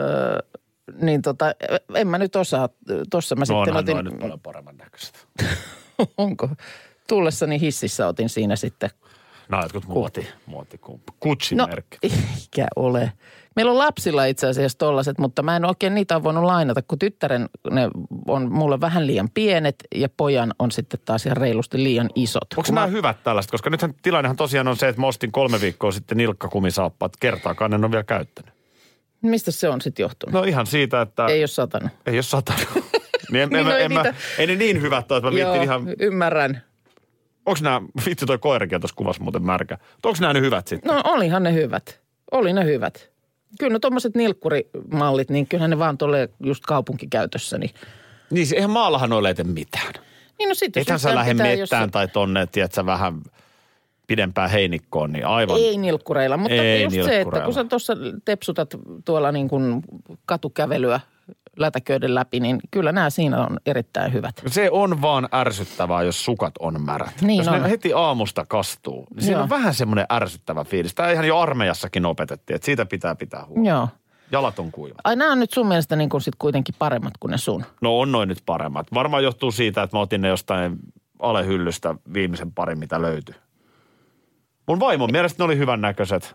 Öö, 0.00 0.38
niin 1.00 1.22
tota, 1.22 1.54
en 1.94 2.08
mä 2.08 2.18
nyt 2.18 2.36
osaa. 2.36 2.68
Tuossa 3.10 3.34
mä 3.36 3.40
No 3.40 3.44
sitten 3.64 3.76
otin, 3.76 4.04
nyt 4.04 4.18
paljon 4.20 4.40
paremman 4.40 4.76
näköiset. 4.76 5.28
onko? 6.16 6.48
Tullessani 7.08 7.60
hississä 7.60 8.06
otin 8.06 8.28
siinä 8.28 8.56
sitten. 8.56 8.90
No 9.48 9.60
jotkut 9.62 9.86
muoti, 9.86 10.28
muotikumppa. 10.46 11.12
Kutsin 11.20 11.58
No, 11.58 11.68
eikä 12.02 12.66
ole. 12.76 13.12
Meillä 13.56 13.72
on 13.72 13.78
lapsilla 13.78 14.24
itse 14.24 14.46
asiassa 14.46 14.78
tollaset, 14.78 15.18
mutta 15.18 15.42
mä 15.42 15.56
en 15.56 15.64
oikein 15.64 15.94
niitä 15.94 16.16
ole 16.16 16.22
voinut 16.24 16.44
lainata, 16.44 16.82
kun 16.82 16.98
tyttären 16.98 17.48
ne 17.70 17.88
on 18.28 18.52
mulle 18.52 18.80
vähän 18.80 19.06
liian 19.06 19.28
pienet 19.34 19.76
ja 19.94 20.08
pojan 20.16 20.54
on 20.58 20.70
sitten 20.72 21.00
taas 21.04 21.26
ihan 21.26 21.36
reilusti 21.36 21.82
liian 21.84 22.10
isot. 22.14 22.46
Onko 22.56 22.68
nämä 22.72 22.80
mä- 22.86 22.92
hyvät 22.92 23.22
tällaiset? 23.24 23.50
Koska 23.50 23.70
nythän 23.70 23.94
tilannehan 24.02 24.36
tosiaan 24.36 24.68
on 24.68 24.76
se, 24.76 24.88
että 24.88 25.00
mä 25.00 25.06
ostin 25.06 25.32
kolme 25.32 25.60
viikkoa 25.60 25.92
sitten 25.92 26.18
nilkkakumisaappaat. 26.18 27.16
Kertaakaan 27.20 27.74
en 27.74 27.84
ole 27.84 27.90
vielä 27.90 28.04
käyttänyt. 28.04 28.54
Mistä 29.22 29.50
se 29.50 29.68
on 29.68 29.80
sitten 29.80 30.02
johtunut? 30.02 30.32
No 30.32 30.42
ihan 30.42 30.66
siitä, 30.66 31.00
että 31.00 31.26
Ei 31.26 31.40
ole 31.40 31.46
satanut. 31.46 31.90
ei 32.06 32.14
ole 32.16 32.22
satanut. 32.22 32.68
niin 33.32 33.42
en, 33.42 33.48
Niin 33.48 33.66
en, 33.66 33.66
en, 33.66 33.76
ei 33.76 33.84
en 33.84 33.92
mä, 33.92 34.02
niitä- 34.02 34.18
ei 34.38 34.46
ne 34.46 34.56
niin 34.56 34.82
hyvät 34.82 35.12
ole, 35.12 35.18
että 35.18 35.30
mä 35.30 35.34
viittin 35.34 35.62
ihan... 35.62 35.82
ymmärrän. 35.98 36.62
Onko 37.46 37.58
nämä, 37.62 37.80
vitsi 38.06 38.26
toi 38.26 38.38
koirakin 38.38 38.76
on 38.76 38.80
tuossa 38.80 38.96
kuvassa 38.96 39.22
muuten 39.22 39.42
märkä. 39.42 39.78
Onko 40.04 40.18
nämä 40.20 40.32
nyt 40.32 40.42
hyvät 40.42 40.66
sitten? 40.68 40.94
No 40.94 41.00
olihan 41.04 41.42
ne 41.42 41.52
hyvät. 41.52 42.00
Oli 42.32 42.52
ne 42.52 42.64
hyvät. 42.64 43.10
Kyllä 43.58 43.72
no 43.72 43.78
tuommoiset 43.78 44.14
nilkkurimallit, 44.14 45.30
niin 45.30 45.46
kyllähän 45.46 45.70
ne 45.70 45.78
vaan 45.78 45.98
tulee 45.98 46.28
just 46.44 46.64
kaupunkikäytössä. 46.66 47.58
Niin, 47.58 47.70
Niin, 48.30 48.46
se- 48.46 48.56
eihän 48.56 48.70
maallahan 48.70 49.10
noille 49.10 49.28
ei 49.28 49.34
tee 49.34 49.44
mitään. 49.44 49.92
niin 50.38 50.48
no 50.48 50.54
sitten 50.54 50.80
Ethän 50.80 50.98
sä 50.98 51.14
lähde 51.14 51.34
mettään 51.34 51.90
tai 51.90 52.08
tonne, 52.08 52.46
tiedätkö, 52.46 52.86
vähän 52.86 53.22
pidempään 54.06 54.50
heinikkoon, 54.50 55.12
niin 55.12 55.26
aivan. 55.26 55.56
Ei 55.58 55.76
nilkkureilla, 55.78 56.36
mutta 56.36 56.54
Ei 56.54 56.82
just 56.82 56.96
se, 57.04 57.20
että 57.20 57.40
kun 57.40 57.54
sä 57.54 57.64
tuossa 57.64 57.92
tepsutat 58.24 58.74
tuolla 59.04 59.32
niin 59.32 59.48
kuin 59.48 59.82
katukävelyä 60.26 61.00
lätäköiden 61.56 62.14
läpi, 62.14 62.40
niin 62.40 62.58
kyllä 62.70 62.92
nämä 62.92 63.10
siinä 63.10 63.46
on 63.46 63.58
erittäin 63.66 64.12
hyvät. 64.12 64.42
Se 64.46 64.70
on 64.70 65.02
vaan 65.02 65.28
ärsyttävää, 65.34 66.02
jos 66.02 66.24
sukat 66.24 66.54
on 66.58 66.82
märät. 66.82 67.20
Niin 67.20 67.38
jos 67.38 67.48
on. 67.48 67.62
ne 67.62 67.70
heti 67.70 67.92
aamusta 67.92 68.46
kastuu, 68.48 69.06
niin 69.14 69.22
siinä 69.22 69.36
Joo. 69.36 69.42
on 69.42 69.50
vähän 69.50 69.74
semmoinen 69.74 70.06
ärsyttävä 70.12 70.64
fiilis. 70.64 70.94
Tämä 70.94 71.10
ihan 71.10 71.26
jo 71.26 71.38
armeijassakin 71.38 72.06
opetettiin, 72.06 72.54
että 72.54 72.66
siitä 72.66 72.86
pitää 72.86 73.14
pitää 73.14 73.44
huolta. 73.48 73.68
Joo. 73.68 73.88
Jalat 74.32 74.58
on 74.58 74.72
kuivat. 74.72 74.98
Ai 75.04 75.16
nämä 75.16 75.32
on 75.32 75.40
nyt 75.40 75.50
sun 75.52 75.66
mielestä 75.66 75.96
niin 75.96 76.08
kuin 76.08 76.20
sit 76.20 76.34
kuitenkin 76.38 76.74
paremmat 76.78 77.12
kuin 77.20 77.30
ne 77.30 77.38
sun. 77.38 77.64
No 77.80 77.98
on 78.00 78.12
noin 78.12 78.28
nyt 78.28 78.42
paremmat. 78.46 78.86
Varmaan 78.94 79.22
johtuu 79.24 79.52
siitä, 79.52 79.82
että 79.82 79.96
mä 79.96 80.00
otin 80.00 80.20
ne 80.20 80.28
jostain 80.28 80.78
alehyllystä 81.18 81.94
viimeisen 82.14 82.52
parin, 82.52 82.78
mitä 82.78 83.02
löytyi. 83.02 83.34
Mun 84.68 84.80
vaimon 84.80 85.12
mielestä 85.12 85.42
ne 85.42 85.44
oli 85.44 85.58
hyvän 85.58 85.80
näköiset. 85.80 86.34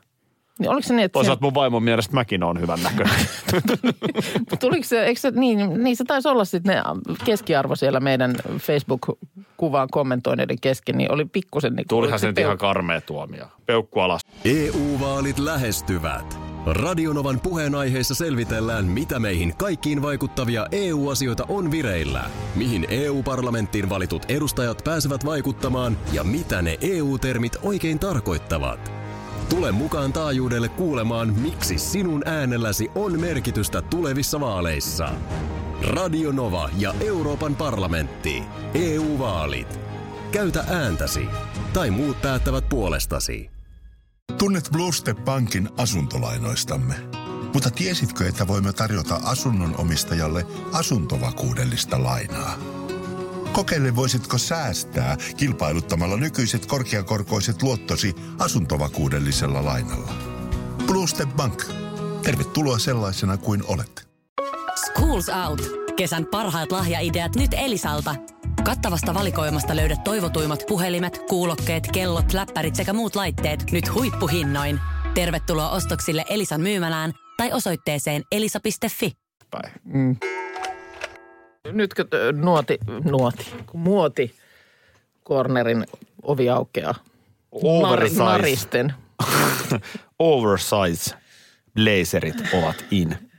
Niin 0.60 0.70
oliko 0.70 0.88
se 0.88 0.94
niin, 0.94 1.06
että 1.06 1.14
Toisaalta 1.14 1.42
mun 1.42 1.54
vaimon 1.54 1.84
mielestä 1.84 2.14
mäkin 2.14 2.44
on 2.44 2.62
hyvän 2.62 2.80
näköinen. 2.84 3.16
tuliko 4.60 4.84
se, 4.84 5.04
eikö 5.04 5.20
se, 5.20 5.32
niin, 5.32 5.84
niin 5.84 5.96
se 5.96 6.04
taisi 6.04 6.30
olla 6.30 6.46
sitten 6.46 6.76
ne 6.76 6.82
keskiarvo 7.26 7.76
siellä 7.76 8.00
meidän 8.00 8.36
Facebook-kuvaan 8.58 9.88
kommentoineiden 9.92 10.58
kesken, 10.62 10.98
niin 10.98 11.12
oli 11.12 11.26
pikkusen 11.26 11.76
niin 11.76 11.88
Tulihan 11.88 12.20
se 12.20 12.28
nyt 12.28 12.36
peu- 12.36 12.42
ihan 12.42 12.58
karmea 12.58 13.02
tuomio. 13.02 13.46
Peukku 13.66 14.00
alas. 14.00 14.22
EU-vaalit 14.46 15.40
lähestyvät. 15.40 16.40
Radionovan 16.66 17.40
puheenaiheessa 17.40 18.16
selvitellään, 18.16 18.86
mitä 18.86 19.20
meihin 19.20 19.56
kaikkiin 19.58 20.02
vaikuttavia 20.02 20.68
EU-asioita 20.72 21.46
on 21.50 21.72
vireillä, 21.72 22.24
mihin 22.56 22.86
EU-parlamenttiin 22.90 23.90
valitut 23.90 24.26
edustajat 24.28 24.82
pääsevät 24.84 25.26
vaikuttamaan 25.26 25.98
ja 26.14 26.24
mitä 26.24 26.62
ne 26.62 26.78
EU-termit 26.82 27.58
oikein 27.64 28.00
tarkoittavat. 28.00 29.09
Tule 29.50 29.72
mukaan 29.72 30.14
taajuudelle 30.14 30.70
kuulemaan, 30.70 31.34
miksi 31.34 31.78
sinun 31.78 32.28
äänelläsi 32.28 32.90
on 32.96 33.20
merkitystä 33.20 33.82
tulevissa 33.82 34.40
vaaleissa. 34.40 35.10
Radio 35.88 36.32
Nova 36.32 36.70
ja 36.78 36.94
Euroopan 37.00 37.56
parlamentti. 37.56 38.44
EU-vaalit. 38.74 39.80
Käytä 40.32 40.64
ääntäsi. 40.68 41.26
Tai 41.74 41.92
muut 41.92 42.22
päättävät 42.22 42.70
puolestasi. 42.70 43.50
Tunnet 44.38 44.70
Bluestep 44.72 45.18
Bankin 45.26 45.70
asuntolainoistamme. 45.78 46.96
Mutta 47.54 47.72
tiesitkö, 47.72 48.28
että 48.28 48.48
voimme 48.48 48.74
tarjota 48.74 49.20
asunnon 49.24 49.76
omistajalle 49.78 50.46
asuntovakuudellista 50.74 52.04
lainaa? 52.04 52.79
Kokeile 53.60 53.96
voisitko 53.96 54.38
säästää 54.38 55.18
kilpailuttamalla 55.38 56.18
nykyiset 56.18 56.66
korkeakorkoiset 56.66 57.64
luottosi 57.64 58.16
asuntovakuudellisella 58.38 59.66
lainalla. 59.66 60.12
Bluestep 60.86 61.30
Bank. 61.30 61.64
Tervetuloa 62.24 62.80
sellaisena 62.80 63.38
kuin 63.38 63.64
olet. 63.68 64.08
Schools 64.76 65.30
Out. 65.48 65.62
Kesän 65.96 66.26
parhaat 66.26 66.72
lahjaideat 66.72 67.36
nyt 67.36 67.52
Elisalta. 67.54 68.16
Kattavasta 68.64 69.14
valikoimasta 69.14 69.76
löydät 69.76 70.04
toivotuimmat 70.04 70.64
puhelimet, 70.68 71.22
kuulokkeet, 71.30 71.88
kellot, 71.94 72.34
läppärit 72.34 72.76
sekä 72.76 72.94
muut 72.94 73.16
laitteet 73.16 73.72
nyt 73.72 73.94
huippuhinnoin. 73.94 74.80
Tervetuloa 75.14 75.70
ostoksille 75.70 76.26
Elisan 76.30 76.62
myymälään 76.62 77.14
tai 77.38 77.54
osoitteeseen 77.54 78.24
elisa.fi. 78.32 79.12
Päin. 79.52 80.39
Nytkö 81.72 82.06
nuoti, 82.32 82.78
nuoti, 83.04 83.54
muoti 83.74 84.36
cornerin 85.26 85.86
ovi 86.24 86.50
aukeaa. 86.50 86.96
Oversize. 87.52 88.24
Naristen. 88.24 88.94
Oversize 90.20 91.16
blazerit 91.74 92.36
ovat 92.54 92.86
in. 92.92 93.30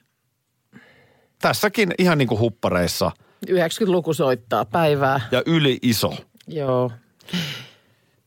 Tässäkin 1.43 1.95
ihan 1.99 2.19
niin 2.19 2.29
kuin 2.29 2.41
huppareissa 2.41 3.11
90-luku 3.51 4.15
soittaa 4.15 4.65
päivää. 4.65 5.21
ja 5.31 5.43
yli 5.47 5.79
iso. 5.83 6.15
Joo. 6.47 6.91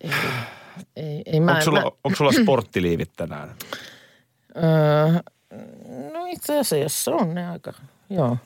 Ei, 0.01 0.11
ei, 0.95 1.21
ei 1.25 1.39
mä, 1.39 1.51
Onko 1.51 1.63
sulla, 1.63 1.81
mä, 1.81 1.91
onko 2.03 2.15
sulla 2.17 2.31
sporttiliivit 2.31 3.11
tänään? 3.15 3.55
öö, 4.57 5.21
no 6.13 6.25
itse 6.25 6.59
asiassa 6.59 7.11
on 7.11 7.35
ne 7.35 7.49
aika, 7.49 7.73
joo. 8.09 8.37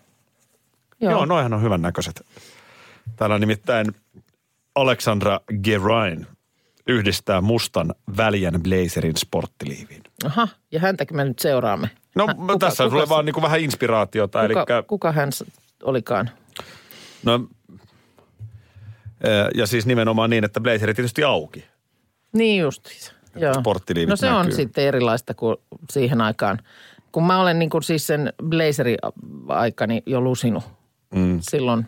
Joo, 1.01 1.11
Joo, 1.11 1.19
Joo 1.19 1.25
noihan 1.25 1.53
on 1.53 1.61
hyvän 1.61 1.81
näköiset. 1.81 2.21
Täällä 3.15 3.39
nimittäin 3.39 3.87
Alexandra 4.75 5.39
Gerain 5.63 6.27
yhdistää 6.87 7.41
mustan 7.41 7.93
väljän 8.17 8.63
blazerin 8.63 9.17
sporttiliiviin. 9.17 10.03
Aha, 10.25 10.47
ja 10.71 10.79
häntäkin 10.79 11.17
me 11.17 11.23
nyt 11.25 11.39
seuraamme. 11.39 11.89
No 12.15 12.27
Hä- 12.27 12.33
kuka, 12.33 12.57
tässä 12.57 12.83
kuka, 12.83 12.93
tulee 12.93 13.09
vaan 13.09 13.25
niin 13.25 13.33
kuin 13.33 13.41
vähän 13.43 13.59
inspiraatiota. 13.59 14.39
kuka, 14.47 14.73
Eli, 14.77 14.83
kuka 14.87 15.11
hän 15.11 15.29
olikaan? 15.83 16.29
no, 17.23 17.47
eh, 19.23 19.47
ja 19.55 19.67
siis 19.67 19.85
nimenomaan 19.85 20.29
niin, 20.29 20.43
että 20.43 20.61
blazeri 20.61 20.93
tietysti 20.93 21.23
auki. 21.23 21.65
Niin 22.33 22.61
just. 22.61 22.87
Joo. 23.35 23.53
sporttiliivit 23.53 24.09
No 24.09 24.15
se 24.15 24.31
on 24.31 24.37
näkyy. 24.45 24.55
sitten 24.55 24.83
erilaista 24.83 25.33
kuin 25.33 25.57
siihen 25.91 26.21
aikaan. 26.21 26.59
Kun 27.11 27.27
mä 27.27 27.41
olen 27.41 27.59
niin 27.59 27.69
kuin 27.69 27.83
siis 27.83 28.07
sen 28.07 28.33
blazeri-aikani 28.43 30.03
jo 30.05 30.21
lusinut. 30.21 30.63
Mm. 31.15 31.39
Silloin 31.41 31.85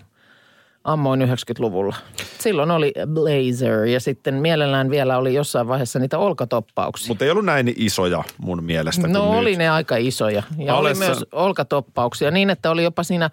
ammoin 0.84 1.22
90-luvulla. 1.22 1.96
Silloin 2.40 2.72
oli 2.72 2.94
blazer 3.14 3.86
ja 3.86 4.00
sitten 4.00 4.34
mielellään 4.36 4.90
vielä 4.90 5.18
oli 5.18 5.34
jossain 5.34 5.68
vaiheessa 5.68 6.00
niitä 6.00 6.18
olkatoppauksia. 6.18 7.08
Mutta 7.08 7.26
ei 7.26 7.32
ollut 7.32 7.46
näin 7.46 7.74
isoja 7.78 8.24
mun 8.38 8.64
mielestä 8.64 9.02
kuin 9.02 9.14
No 9.14 9.32
nyt. 9.32 9.40
oli 9.40 9.56
ne 9.58 9.70
aika 9.70 9.96
isoja. 9.98 10.44
Ja 10.58 10.76
oli 10.76 10.90
Alessa- 10.90 11.06
myös 11.06 11.26
olkatoppauksia 11.32 12.32
niin, 12.32 12.50
että 12.50 12.72
oli 12.72 12.84
jopa 12.84 13.04
siinä 13.04 13.30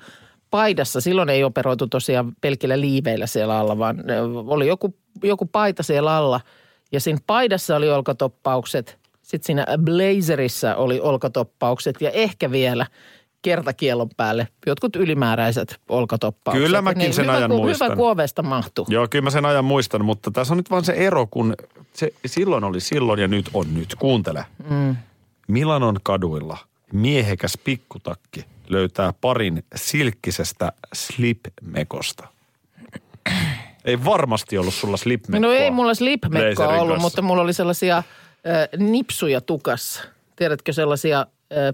paidassa. 0.50 1.00
Silloin 1.00 1.28
ei 1.28 1.44
operoitu 1.44 1.86
tosiaan 1.86 2.32
pelkillä 2.40 2.80
liiveillä 2.80 3.26
siellä 3.26 3.58
alla, 3.58 3.78
vaan 3.78 4.04
oli 4.46 4.66
joku, 4.66 4.94
joku 5.22 5.46
paita 5.46 5.82
siellä 5.82 6.16
alla. 6.16 6.40
Ja 6.92 7.00
siinä 7.00 7.20
paidassa 7.26 7.76
oli 7.76 7.90
olkatoppaukset. 7.90 8.98
Sitten 9.22 9.46
siinä 9.46 9.66
blazerissa 9.84 10.74
oli 10.76 11.00
olkatoppaukset 11.00 12.00
ja 12.00 12.10
ehkä 12.10 12.50
vielä 12.50 12.86
kertakielon 13.46 14.08
päälle 14.16 14.48
jotkut 14.66 14.96
ylimääräiset 14.96 15.80
olkatoppaukset. 15.88 16.64
Kyllä 16.64 16.82
mäkin 16.82 16.98
Niin 16.98 17.14
sen 17.14 17.24
hyvä, 17.24 17.36
ajan 17.36 17.50
ku- 17.50 17.56
muistan. 17.56 17.86
Hyvä, 17.86 17.96
kun 17.96 18.10
ovesta 18.10 18.42
mahtuu. 18.42 18.86
Joo, 18.88 19.08
kyllä 19.10 19.22
mä 19.22 19.30
sen 19.30 19.44
ajan 19.44 19.64
muistan, 19.64 20.04
mutta 20.04 20.30
tässä 20.30 20.54
on 20.54 20.56
nyt 20.56 20.70
vaan 20.70 20.84
se 20.84 20.92
ero, 20.92 21.26
kun 21.26 21.54
se 21.92 22.12
silloin 22.26 22.64
oli 22.64 22.80
silloin 22.80 23.20
ja 23.20 23.28
nyt 23.28 23.50
on 23.54 23.74
nyt. 23.74 23.94
Kuuntele. 23.94 24.44
Mm. 24.70 24.96
Milanon 25.48 25.96
kaduilla 26.02 26.58
miehekäs 26.92 27.58
pikkutakki 27.64 28.44
löytää 28.68 29.12
parin 29.20 29.64
silkkisestä 29.74 30.72
slipmekosta. 30.92 32.28
Ei 33.84 34.04
varmasti 34.04 34.58
ollut 34.58 34.74
sulla 34.74 34.96
slipmekkoa. 34.96 35.50
No 35.50 35.56
ei 35.56 35.70
mulla 35.70 35.94
slipmekkoa 35.94 36.68
ollut, 36.68 36.98
mutta 36.98 37.22
mulla 37.22 37.42
oli 37.42 37.52
sellaisia 37.52 37.96
äh, 37.96 38.04
nipsuja 38.78 39.40
tukassa. 39.40 40.02
Tiedätkö 40.36 40.72
sellaisia 40.72 41.26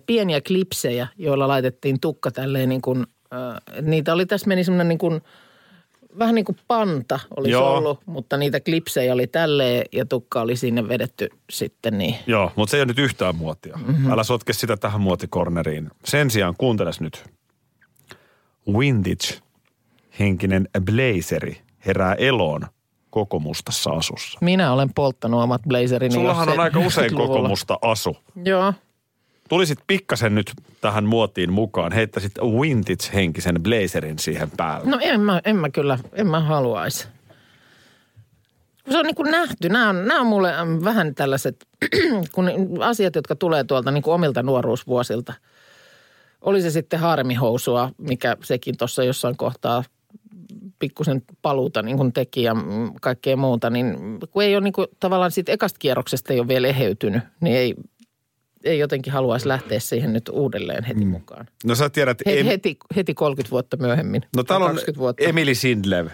pieniä 0.06 0.40
klipsejä, 0.40 1.06
joilla 1.18 1.48
laitettiin 1.48 2.00
tukka 2.00 2.30
tälleen 2.30 2.68
niin 2.68 2.82
kuin, 2.82 3.06
niitä 3.82 4.12
oli 4.12 4.26
tässä 4.26 4.48
meni 4.48 4.64
semmoinen 4.64 4.88
niin 4.88 4.98
kuin, 4.98 5.20
vähän 6.18 6.34
niin 6.34 6.44
kuin 6.44 6.56
panta 6.68 7.20
olisi 7.36 7.50
Joo. 7.50 7.76
ollut, 7.76 8.00
mutta 8.06 8.36
niitä 8.36 8.60
klipsejä 8.60 9.12
oli 9.12 9.26
tälleen 9.26 9.84
ja 9.92 10.06
tukka 10.06 10.40
oli 10.40 10.56
sinne 10.56 10.88
vedetty 10.88 11.28
sitten 11.50 11.98
niin. 11.98 12.14
Joo, 12.26 12.52
mutta 12.56 12.70
se 12.70 12.76
ei 12.76 12.80
ole 12.80 12.86
nyt 12.86 12.98
yhtään 12.98 13.36
muotia. 13.36 13.76
Mhm. 13.76 13.90
Mm-hmm. 13.90 14.10
Älä 14.12 14.24
sotke 14.24 14.52
sitä 14.52 14.76
tähän 14.76 15.00
muotikorneriin. 15.00 15.90
Sen 16.04 16.30
sijaan 16.30 16.54
kuunteles 16.58 17.00
nyt. 17.00 17.24
Vintage 18.78 19.40
henkinen 20.18 20.68
blazeri 20.84 21.60
herää 21.86 22.14
eloon 22.14 22.66
koko 23.10 23.38
mustassa 23.38 23.90
asussa. 23.90 24.38
Minä 24.42 24.72
olen 24.72 24.94
polttanut 24.94 25.42
omat 25.42 25.62
blazerini. 25.68 26.14
Sullahan 26.14 26.48
jo 26.48 26.54
on 26.54 26.60
aika 26.60 26.78
usein 26.80 27.10
70-luvulla. 27.12 27.36
koko 27.36 27.48
musta 27.48 27.78
asu. 27.82 28.16
Joo. 28.44 28.74
Tulisit 29.52 29.78
pikkasen 29.86 30.34
nyt 30.34 30.52
tähän 30.80 31.04
muotiin 31.04 31.52
mukaan, 31.52 31.92
heittäisit 31.92 32.32
vintage-henkisen 32.38 33.62
blazerin 33.62 34.18
siihen 34.18 34.50
päälle. 34.56 34.90
No 34.90 34.98
en 35.00 35.20
mä, 35.20 35.40
en 35.44 35.56
mä 35.56 35.70
kyllä, 35.70 35.98
en 36.12 36.26
mä 36.26 36.40
haluaisi. 36.40 37.08
Se 38.90 38.98
on 38.98 39.04
niin 39.04 39.14
kuin 39.14 39.30
nähty. 39.30 39.68
Nämä 39.68 39.88
on, 39.88 40.06
nämä 40.06 40.20
on 40.20 40.26
mulle 40.26 40.54
äm, 40.54 40.84
vähän 40.84 41.14
tällaiset 41.14 41.66
kun 42.34 42.50
asiat, 42.80 43.14
jotka 43.14 43.36
tulee 43.36 43.64
tuolta 43.64 43.90
niin 43.90 44.02
kuin 44.02 44.14
omilta 44.14 44.42
nuoruusvuosilta. 44.42 45.34
Oli 46.40 46.62
se 46.62 46.70
sitten 46.70 47.00
harmihousua, 47.00 47.90
mikä 47.98 48.36
sekin 48.42 48.76
tuossa 48.76 49.04
jossain 49.04 49.36
kohtaa 49.36 49.84
pikkusen 50.78 51.22
paluuta 51.42 51.82
niin 51.82 51.96
kuin 51.96 52.12
teki 52.12 52.42
ja 52.42 52.54
mm, 52.54 52.92
kaikkea 53.00 53.36
muuta, 53.36 53.70
niin 53.70 53.96
kun 54.30 54.42
ei 54.42 54.54
ole 54.56 54.64
niin 54.64 54.72
kuin, 54.72 54.86
tavallaan 55.00 55.30
siitä 55.30 55.52
ekasta 55.52 55.78
kierroksesta 55.78 56.32
ei 56.32 56.40
ole 56.40 56.48
vielä 56.48 56.68
eheytynyt, 56.68 57.22
niin 57.40 57.56
ei, 57.56 57.74
ei 58.64 58.78
jotenkin 58.78 59.12
haluaisi 59.12 59.48
lähteä 59.48 59.80
siihen 59.80 60.12
nyt 60.12 60.28
uudelleen 60.28 60.84
heti 60.84 61.04
mukaan. 61.04 61.46
No 61.64 61.74
sä 61.74 61.90
tiedät, 61.90 62.18
He, 62.26 62.40
em... 62.40 62.46
heti, 62.46 62.76
heti 62.96 63.14
30 63.14 63.50
vuotta 63.50 63.76
myöhemmin. 63.76 64.22
no 64.36 64.42
täällä 64.44 64.66
on 64.66 64.70
20 64.72 64.98
vuotta. 65.00 65.24
Emily 65.24 65.54
Sindlev. 65.54 66.06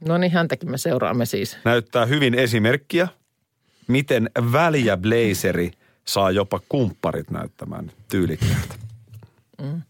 No 0.00 0.18
niin, 0.18 0.32
häntäkin 0.32 0.70
me 0.70 0.78
seuraamme 0.78 1.26
siis. 1.26 1.56
Näyttää 1.64 2.06
hyvin 2.06 2.34
esimerkkiä, 2.34 3.08
miten 3.88 4.30
väliä 4.52 4.96
blazeri 4.96 5.70
saa 6.04 6.30
jopa 6.30 6.60
kumpparit 6.68 7.30
näyttämään 7.30 7.92
tyylikkäältä. 8.10 8.74
Mm. 9.62 9.82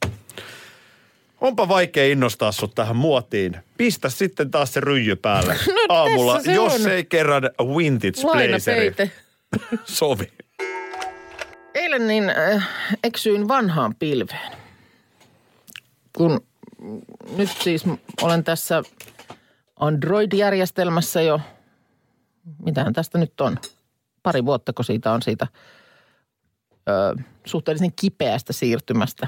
Onpa 1.40 1.68
vaikea 1.68 2.04
innostaa 2.06 2.52
sut 2.52 2.74
tähän 2.74 2.96
muotiin. 2.96 3.56
Pistä 3.76 4.08
sitten 4.08 4.50
taas 4.50 4.72
se 4.74 4.80
ryijy 4.80 5.16
päälle 5.16 5.54
No 5.66 5.94
aamulla, 5.94 6.40
jos 6.54 6.84
on. 6.84 6.90
ei 6.90 7.04
kerran 7.04 7.42
vintage 7.76 8.20
blazeri 8.22 8.94
sovi. 9.84 10.32
Eilen 11.76 12.06
niin 12.06 12.30
äh, 12.30 12.68
eksyin 13.04 13.48
vanhaan 13.48 13.94
pilveen. 13.94 14.52
Kun 16.16 16.40
nyt 17.36 17.50
siis 17.62 17.84
olen 18.22 18.44
tässä 18.44 18.82
Android-järjestelmässä 19.80 21.22
jo, 21.22 21.40
mitähän 22.64 22.92
tästä 22.92 23.18
nyt 23.18 23.40
on, 23.40 23.58
pari 24.22 24.44
vuotta, 24.44 24.72
kun 24.72 24.84
siitä 24.84 25.12
on 25.12 25.22
siitä 25.22 25.46
ö, 26.88 27.22
suhteellisen 27.46 27.92
kipeästä 27.92 28.52
siirtymästä, 28.52 29.26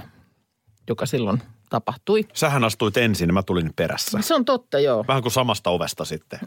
joka 0.88 1.06
silloin 1.06 1.42
tapahtui. 1.70 2.24
Sähän 2.32 2.64
astuit 2.64 2.96
ensin 2.96 3.28
ja 3.28 3.32
mä 3.32 3.42
tulin 3.42 3.72
perässä. 3.76 4.18
Se 4.22 4.34
on 4.34 4.44
totta, 4.44 4.80
joo. 4.80 5.04
Vähän 5.08 5.22
kuin 5.22 5.32
samasta 5.32 5.70
ovesta 5.70 6.04
sitten. 6.04 6.38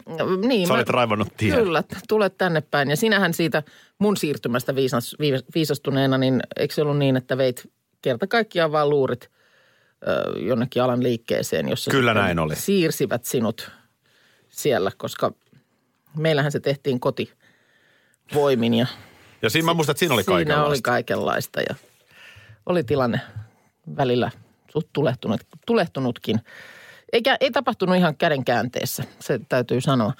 Niin, 0.46 0.68
Sä 0.68 0.74
olit 0.74 0.88
raivannut 0.88 1.36
tien. 1.36 1.56
Kyllä, 1.58 1.84
tulet 2.08 2.38
tänne 2.38 2.60
päin. 2.60 2.90
Ja 2.90 2.96
sinähän 2.96 3.34
siitä 3.34 3.62
mun 3.98 4.16
siirtymästä 4.16 4.74
viisas, 4.74 5.16
viis- 5.20 5.44
viisastuneena, 5.54 6.18
niin 6.18 6.42
eikö 6.56 6.74
se 6.74 6.82
ollut 6.82 6.98
niin, 6.98 7.16
että 7.16 7.38
veit 7.38 7.70
kerta 8.02 8.26
kaikkiaan 8.26 8.72
vaan 8.72 8.90
luurit 8.90 9.30
ö, 10.08 10.38
jonnekin 10.38 10.82
alan 10.82 11.02
liikkeeseen, 11.02 11.68
jossa 11.68 11.90
Kyllä 11.90 12.14
näin 12.14 12.38
oli. 12.38 12.56
siirsivät 12.56 13.24
sinut 13.24 13.70
siellä, 14.48 14.90
koska 14.96 15.32
meillähän 16.16 16.52
se 16.52 16.60
tehtiin 16.60 17.00
kotivoimin 17.00 18.74
ja 18.74 18.86
Ja 19.42 19.50
siinä 19.50 19.66
mä 19.66 19.74
muistan, 19.74 19.92
että 19.92 19.98
siinä 19.98 20.14
oli 20.14 20.22
siinä 20.24 20.34
oli 20.36 20.44
kaikenlaista. 20.44 20.90
kaikenlaista 20.90 21.60
ja 21.60 21.74
oli 22.66 22.84
tilanne 22.84 23.20
välillä 23.96 24.30
tulehtunut, 24.92 25.40
tulehtunutkin. 25.66 26.40
Eikä, 27.12 27.36
ei 27.40 27.50
tapahtunut 27.50 27.96
ihan 27.96 28.16
käden 28.16 28.44
käänteessä, 28.44 29.04
se 29.18 29.40
täytyy 29.48 29.80
sanoa. 29.80 30.12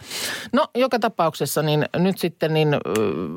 No, 0.53 0.67
joka 0.75 0.99
tapauksessa 0.99 1.63
niin 1.63 1.85
nyt 1.97 2.19
sitten, 2.19 2.55
niin 2.55 2.69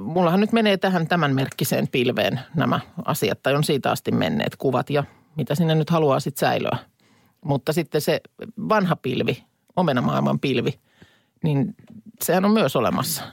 mullahan 0.03 0.39
nyt 0.39 0.51
menee 0.51 0.77
tähän 0.77 1.07
tämän 1.07 1.35
merkkiseen 1.35 1.87
pilveen 1.87 2.39
nämä 2.55 2.79
asiat, 3.05 3.43
tai 3.43 3.55
on 3.55 3.63
siitä 3.63 3.91
asti 3.91 4.11
menneet 4.11 4.55
kuvat 4.55 4.89
ja 4.89 5.03
mitä 5.35 5.55
sinne 5.55 5.75
nyt 5.75 5.89
haluaa 5.89 6.19
sitten 6.19 6.47
säilöä. 6.47 6.77
Mutta 7.45 7.73
sitten 7.73 8.01
se 8.01 8.21
vanha 8.69 8.95
pilvi, 8.95 9.43
omenamaailman 9.75 10.39
pilvi, 10.39 10.79
niin 11.43 11.75
sehän 12.23 12.45
on 12.45 12.51
myös 12.51 12.75
olemassa 12.75 13.23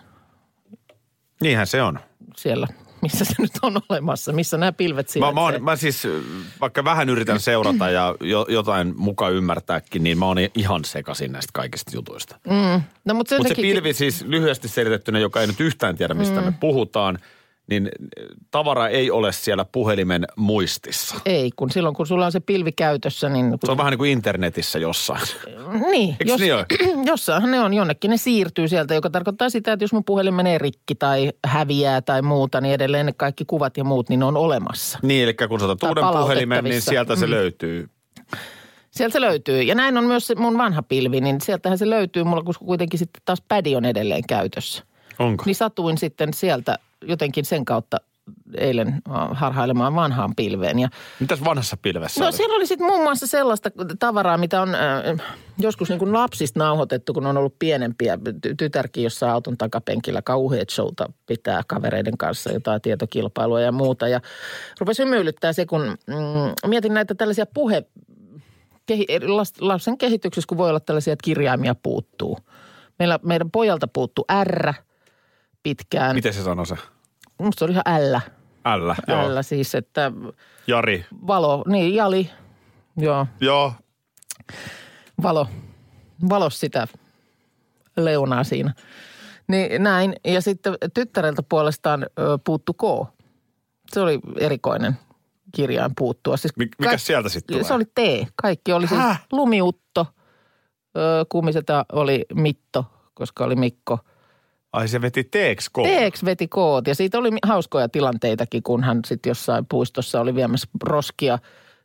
Niinhän 1.43 1.67
se 1.67 1.83
on. 1.83 1.99
siellä, 2.37 2.67
missä 3.03 3.25
se 3.25 3.35
nyt 3.39 3.51
on 3.63 3.81
olemassa, 3.89 4.33
missä 4.33 4.59
nämä 4.59 4.73
pilvet 4.73 5.07
Mä, 5.07 5.13
sijaitsee. 5.13 5.35
mä, 5.35 5.41
oon, 5.41 5.63
mä 5.65 5.77
siis, 5.77 6.09
vaikka 6.61 6.85
vähän 6.85 7.09
yritän 7.09 7.41
seurata 7.41 7.91
ja 7.91 8.15
jo, 8.21 8.47
jotain 8.49 8.95
muka 8.97 9.29
ymmärtääkin, 9.29 10.05
niin 10.05 10.19
mä 10.19 10.27
oon 10.27 10.37
ihan 10.55 10.85
sekasin 10.85 11.33
näistä 11.33 11.51
kaikista 11.55 11.91
jutuista. 11.95 12.39
Mm. 12.47 12.83
No, 13.05 13.15
mutta 13.15 13.37
Mutta 13.37 13.55
se 13.55 13.63
pilvi 13.63 13.93
siis 13.93 14.25
lyhyesti 14.25 14.69
selitettynä, 14.69 15.19
joka 15.19 15.41
ei 15.41 15.47
nyt 15.47 15.61
yhtään 15.61 15.97
tiedä, 15.97 16.15
mistä 16.15 16.41
mm. 16.41 16.45
me 16.45 16.53
puhutaan, 16.61 17.19
niin 17.71 17.89
tavara 18.51 18.89
ei 18.89 19.11
ole 19.11 19.33
siellä 19.33 19.65
puhelimen 19.65 20.25
muistissa. 20.37 21.15
Ei, 21.27 21.51
kun 21.57 21.71
silloin 21.71 21.95
kun 21.95 22.07
sulla 22.07 22.27
on 22.27 22.33
se 22.33 22.41
pilvi 22.41 22.73
käytössä, 22.73 23.29
niin... 23.29 23.59
Se 23.65 23.71
on 23.73 23.79
vähän 23.79 23.91
niin 23.91 23.99
kuin 23.99 24.11
internetissä 24.11 24.79
jossain. 24.79 25.21
Niin, 25.91 26.17
Eiks 26.21 26.41
niin 26.41 26.55
ole? 26.55 26.67
jossain 27.11 27.51
ne 27.51 27.61
on 27.61 27.75
jonnekin, 27.75 28.11
ne 28.11 28.17
siirtyy 28.17 28.69
sieltä, 28.69 28.95
joka 28.95 29.11
tarkoittaa 29.11 29.51
sitä, 29.51 29.73
että 29.73 29.85
jos 29.85 29.93
mun 29.93 30.05
puhelin 30.05 30.35
menee 30.35 30.59
rikki 30.59 30.95
tai 30.95 31.31
häviää 31.45 32.01
tai 32.01 32.23
muuta, 32.23 32.61
niin 32.61 32.75
edelleen 32.75 33.07
ne 33.07 33.13
kaikki 33.13 33.45
kuvat 33.47 33.77
ja 33.77 33.85
muut, 33.85 34.09
niin 34.09 34.21
ne 34.21 34.27
on 34.27 34.37
olemassa. 34.37 34.99
Niin, 35.03 35.25
eli 35.25 35.35
kun 35.35 35.61
sä 35.61 35.67
otat 35.67 35.83
uuden 35.89 36.05
puhelimen, 36.13 36.65
niin 36.65 36.83
sieltä 36.83 37.17
se 37.17 37.27
Mm. 37.27 37.31
löytyy. 37.31 37.89
Sieltä 38.91 39.13
se 39.13 39.21
löytyy. 39.21 39.63
Ja 39.63 39.75
näin 39.75 39.99
on 39.99 40.05
myös 40.05 40.27
se 40.27 40.35
mun 40.35 40.59
vanha 40.59 40.83
pilvi, 40.83 41.21
niin 41.21 41.41
sieltähän 41.41 41.79
se 41.79 41.91
löytyy 41.91 42.25
mulla, 42.25 42.43
koska 42.43 42.65
kuitenkin 42.65 42.99
sitten 42.99 43.23
taas 43.25 43.43
pädi 43.49 43.77
on 43.77 43.85
edelleen 43.85 44.23
käytössä. 44.29 44.83
Onko? 45.19 45.45
Niin 45.47 45.55
satuin 45.55 45.99
sitten 45.99 46.35
sieltä 46.35 46.79
jotenkin 47.03 47.45
sen 47.45 47.65
kautta 47.65 47.97
eilen 48.57 48.89
äh, 48.89 49.29
harhailemaan 49.33 49.95
vanhaan 49.95 50.35
pilveen. 50.37 50.79
Ja 50.79 50.89
Mitäs 51.21 51.45
vanhassa 51.45 51.77
pilvessä 51.83 52.21
No 52.21 52.27
oli? 52.27 52.37
siellä 52.37 52.57
oli 52.57 52.67
sitten 52.67 52.87
muun 52.87 53.03
muassa 53.03 53.27
sellaista 53.27 53.71
tavaraa, 53.99 54.39
mitä 54.39 54.63
on 54.63 54.75
äh, 54.75 55.27
joskus 55.59 55.89
niin 55.89 55.99
kuin 55.99 56.13
lapsista 56.13 56.59
nauhoitettu, 56.59 57.13
kun 57.15 57.27
on 57.27 57.37
ollut 57.37 57.59
pienempiä. 57.59 58.15
Ty- 58.17 58.55
tytärkin 58.57 59.05
jossain 59.05 59.33
auton 59.33 59.59
takapenkillä 59.59 60.23
kauheat 60.23 60.71
showta 60.71 61.13
pitää 61.27 61.63
kavereiden 61.67 62.19
kanssa, 62.19 62.53
jotain 62.53 62.81
tietokilpailua 62.81 63.61
ja 63.61 63.73
muuta. 63.73 64.09
Ja 64.09 64.21
rupesi 64.81 65.03
hymyilyttää 65.03 65.53
se, 65.53 65.67
kun 65.67 65.83
mm, 66.07 66.69
mietin 66.69 66.95
näitä 66.95 67.15
tällaisia 67.15 67.47
puhe, 67.47 67.85
kehi, 68.87 69.07
lapsen 69.61 69.99
kehityksessä, 69.99 70.49
kun 70.49 70.59
voi 70.59 70.69
olla 70.69 70.81
tällaisia, 70.81 71.13
että 71.13 71.25
kirjaimia 71.25 71.75
puuttuu. 71.75 72.39
Meillä, 72.99 73.19
meidän 73.23 73.51
pojalta 73.51 73.89
puuttuu 73.89 74.25
R 74.45 74.73
pitkään. 75.63 76.17
Miten 76.17 76.35
se 76.35 76.43
sanoi 76.43 76.67
se? 76.67 76.77
Musta 77.43 77.59
se 77.59 77.65
oli 77.65 77.73
ihan 77.73 78.13
L. 78.13 78.17
Ällä. 78.65 78.97
Joo. 79.09 79.35
L 79.35 79.43
siis, 79.43 79.75
että 79.75 80.13
Jari. 80.67 81.05
valo, 81.27 81.65
niin 81.67 81.95
Jali, 81.95 82.31
joo, 82.97 83.27
Joo. 83.41 83.73
valo, 85.23 85.47
valo 86.29 86.51
sitä 86.51 86.87
leunaa 87.97 88.45
siinä. 88.45 88.75
Niin 89.49 89.83
näin. 89.83 90.15
Ja 90.25 90.41
sitten 90.43 90.75
tyttäreltä 90.95 91.43
puolestaan 91.49 92.03
ö, 92.03 92.39
puuttu 92.45 92.73
K. 92.75 92.83
Se 93.93 94.01
oli 94.01 94.21
erikoinen 94.39 94.97
kirjain 95.55 95.93
puuttua. 95.99 96.37
Siis 96.37 96.53
Mik- 96.63 96.75
mikäs 96.79 97.07
sieltä 97.07 97.29
sitten 97.29 97.55
tulee? 97.55 97.65
Se 97.69 97.75
oli 97.75 97.85
T. 97.85 98.29
Kaikki 98.43 98.73
oli 98.73 98.87
siis 98.89 99.01
Häh? 99.01 99.23
lumiutto. 99.33 100.07
Ö, 100.97 101.25
Kuumiseta 101.29 101.85
oli 101.93 102.25
Mitto, 102.35 102.85
koska 103.15 103.45
oli 103.45 103.57
Mikko. 103.57 103.99
Ai 104.73 104.89
se 104.89 105.01
veti 105.03 105.25
teeks 105.25 105.71
Teeks 105.83 106.25
veti 106.25 106.49
koot 106.49 106.87
ja 106.87 106.95
siitä 106.95 107.19
oli 107.19 107.31
hauskoja 107.43 107.89
tilanteitakin, 107.89 108.63
kun 108.63 108.85
hän 108.85 109.01
sitten 109.07 109.31
jossain 109.31 109.67
puistossa 109.67 110.21
oli 110.21 110.35
viemässä 110.35 110.69
roskia, 110.83 111.39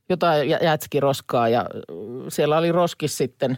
jotain 0.10 0.50
jä- 0.50 0.60
jätskiroskaa. 0.64 1.50
Ja 1.50 1.66
siellä 2.30 2.58
oli 2.58 2.72
roskis 2.72 3.18
sitten, 3.18 3.58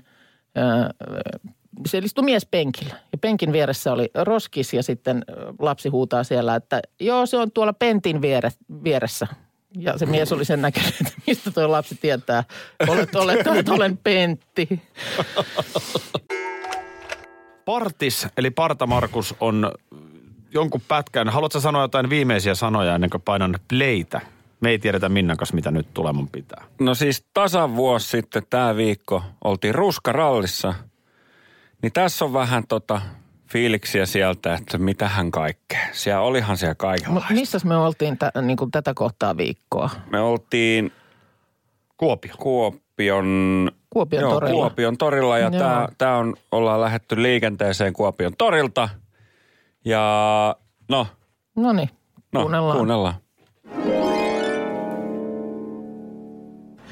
se 1.85 1.97
istui 1.97 2.23
mies 2.23 2.45
penkillä. 2.45 2.95
Ja 3.11 3.17
penkin 3.17 3.51
vieressä 3.53 3.93
oli 3.93 4.09
roskis 4.15 4.73
ja 4.73 4.83
sitten 4.83 5.25
lapsi 5.59 5.89
huutaa 5.89 6.23
siellä, 6.23 6.55
että 6.55 6.81
joo 6.99 7.25
se 7.25 7.37
on 7.37 7.51
tuolla 7.51 7.73
pentin 7.73 8.21
viere, 8.21 8.49
vieressä. 8.83 9.27
Ja 9.77 9.97
se 9.97 10.05
mies 10.05 10.31
oli 10.31 10.45
sen 10.45 10.61
näköinen, 10.61 10.93
että 11.01 11.13
mistä 11.27 11.51
tuo 11.51 11.71
lapsi 11.71 11.95
tietää, 12.01 12.43
olet, 12.87 13.15
olet, 13.15 13.47
olet 13.47 13.69
olen 13.69 13.97
pentti. 13.97 14.67
Partis, 17.69 18.27
eli 18.37 18.51
Parta 18.51 18.87
Markus 18.87 19.35
on 19.39 19.71
jonkun 20.51 20.81
pätkän. 20.87 21.29
Haluatko 21.29 21.59
sanoa 21.59 21.81
jotain 21.81 22.09
viimeisiä 22.09 22.55
sanoja 22.55 22.95
ennen 22.95 23.09
kuin 23.09 23.21
painan 23.21 23.59
playtä? 23.69 24.21
Me 24.61 24.69
ei 24.69 24.79
tiedetä 24.79 25.09
Minnan 25.09 25.37
kanssa, 25.37 25.55
mitä 25.55 25.71
nyt 25.71 25.93
tuleman 25.93 26.27
pitää. 26.27 26.65
No 26.79 26.95
siis 26.95 27.25
tasan 27.33 27.75
vuosi 27.75 28.07
sitten 28.09 28.43
tämä 28.49 28.75
viikko 28.75 29.23
oltiin 29.43 29.75
Ruskarallissa. 29.75 30.73
Niin 31.81 31.93
tässä 31.93 32.25
on 32.25 32.33
vähän 32.33 32.67
tota 32.67 33.01
fiiliksiä 33.51 34.05
sieltä, 34.05 34.53
että 34.53 34.77
mitähän 34.77 35.31
kaikkea. 35.31 35.87
Siellä 35.91 36.21
olihan 36.21 36.57
siellä 36.57 36.71
Mutta 36.71 36.87
kaikenlaista. 36.87 37.33
missä 37.33 37.59
me 37.63 37.75
oltiin 37.75 38.17
tä, 38.17 38.31
niin 38.41 38.57
kuin 38.57 38.71
tätä 38.71 38.93
kohtaa 38.93 39.37
viikkoa? 39.37 39.89
Me 40.11 40.19
oltiin 40.19 40.91
Kuopio. 41.97 42.33
Kuopion, 42.99 43.71
Kuopion 43.89 44.21
joo, 44.21 44.31
torilla. 44.31 44.53
Kuopion 44.53 44.97
torilla 44.97 45.37
ja 45.37 45.49
Joo. 45.49 45.59
tää, 45.59 45.87
tää 45.97 46.17
on, 46.17 46.35
ollaan 46.51 46.81
lähetty 46.81 47.21
liikenteeseen 47.23 47.93
Kuopion 47.93 48.33
torilta. 48.37 48.89
Ja 49.85 50.55
no, 50.89 51.07
No 51.55 51.73
niin, 51.73 51.89
no 52.33 52.39
kuunnellaan. 52.41 52.77
kuunnellaan. 52.77 53.13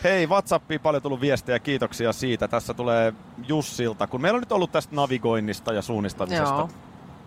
Hei, 0.03 0.27
WhatsAppiin 0.27 0.79
paljon 0.81 1.03
tullut 1.03 1.21
viestejä, 1.21 1.59
kiitoksia 1.59 2.13
siitä. 2.13 2.47
Tässä 2.47 2.73
tulee 2.73 3.13
Jussilta. 3.47 4.07
Kun 4.07 4.21
meillä 4.21 4.37
on 4.37 4.41
nyt 4.41 4.51
ollut 4.51 4.71
tästä 4.71 4.95
navigoinnista 4.95 5.73
ja 5.73 5.81
suunnistamisesta 5.81 6.53
Joo. 6.53 6.69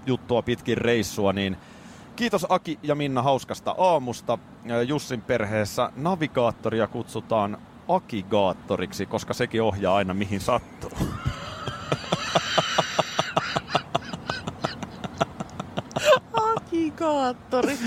juttua 0.07 0.43
pitkin 0.43 0.79
reissua, 0.79 1.33
niin 1.33 1.57
kiitos 2.17 2.47
Aki 2.49 2.79
ja 2.83 2.95
Minna 2.95 3.23
hauskasta 3.23 3.75
aamusta. 3.79 4.39
Ja 4.65 4.83
Jussin 4.83 5.21
perheessä 5.23 5.93
navigaattoria 5.97 6.87
kutsutaan 6.87 7.59
Akigaattoriksi, 7.95 9.07
koska 9.07 9.35
sekin 9.35 9.63
ohjaa 9.63 9.97
aina 9.97 10.15
mihin 10.15 10.41
sattuu. 10.41 10.91
Navigaattori. 16.37 17.79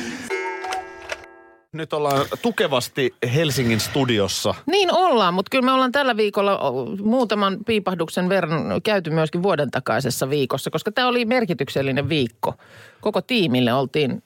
Nyt 1.73 1.93
ollaan 1.93 2.25
tukevasti 2.41 3.15
Helsingin 3.35 3.79
studiossa. 3.79 4.55
Niin 4.65 4.93
ollaan, 4.93 5.33
mutta 5.33 5.49
kyllä 5.49 5.65
me 5.65 5.71
ollaan 5.71 5.91
tällä 5.91 6.17
viikolla 6.17 6.59
muutaman 7.03 7.57
piipahduksen 7.65 8.29
verran 8.29 8.81
käyty 8.83 9.09
myöskin 9.09 9.43
vuoden 9.43 9.71
takaisessa 9.71 10.29
viikossa, 10.29 10.71
koska 10.71 10.91
tämä 10.91 11.07
oli 11.07 11.25
merkityksellinen 11.25 12.09
viikko. 12.09 12.53
Koko 13.01 13.21
tiimille 13.21 13.73
oltiin 13.73 14.23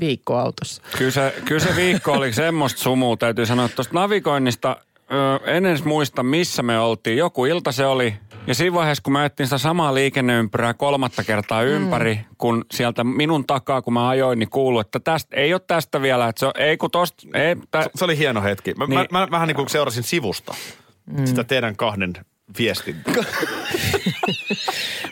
viikko 0.00 0.38
autossa. 0.38 0.82
Kyllä 0.98 1.10
se, 1.10 1.34
kyllä 1.44 1.60
se 1.60 1.76
viikko 1.76 2.12
oli 2.12 2.32
semmoista 2.32 2.80
sumua, 2.80 3.16
täytyy 3.16 3.46
sanoa. 3.46 3.64
että 3.66 3.76
Tuosta 3.76 3.94
navigoinnista 3.94 4.76
ö, 5.12 5.50
en 5.50 5.66
edes 5.66 5.84
muista, 5.84 6.22
missä 6.22 6.62
me 6.62 6.78
oltiin. 6.78 7.16
Joku 7.18 7.44
ilta 7.44 7.72
se 7.72 7.86
oli. 7.86 8.14
Ja 8.46 8.54
siinä 8.54 8.74
vaiheessa, 8.74 9.02
kun 9.02 9.12
mä 9.12 9.20
ajettiin 9.20 9.46
sitä 9.46 9.58
samaa 9.58 9.94
liikenneympyrää 9.94 10.74
kolmatta 10.74 11.24
kertaa 11.24 11.62
ympäri, 11.62 12.14
mm. 12.14 12.36
kun 12.38 12.64
sieltä 12.72 13.04
minun 13.04 13.46
takaa, 13.46 13.82
kun 13.82 13.92
mä 13.92 14.08
ajoin, 14.08 14.38
niin 14.38 14.50
kuului, 14.50 14.80
että 14.80 15.00
tästä, 15.00 15.36
ei 15.36 15.54
ole 15.54 15.60
tästä 15.66 16.02
vielä. 16.02 16.28
Että 16.28 16.40
se 16.40 16.46
on, 16.46 16.52
ei 16.58 16.76
kun 16.76 16.90
tosta, 16.90 17.22
ei, 17.34 17.56
tä, 17.70 17.86
Se 17.94 18.04
oli 18.04 18.18
hieno 18.18 18.42
hetki. 18.42 18.74
Mä, 18.74 18.86
niin. 18.86 19.06
Mä, 19.10 19.20
mä 19.20 19.28
vähän 19.30 19.48
niin 19.48 19.56
kuin 19.56 19.68
seurasin 19.68 20.02
sivusta 20.02 20.54
mm. 21.06 21.26
sitä 21.26 21.44
teidän 21.44 21.76
kahden 21.76 22.12
viestintää. 22.58 23.14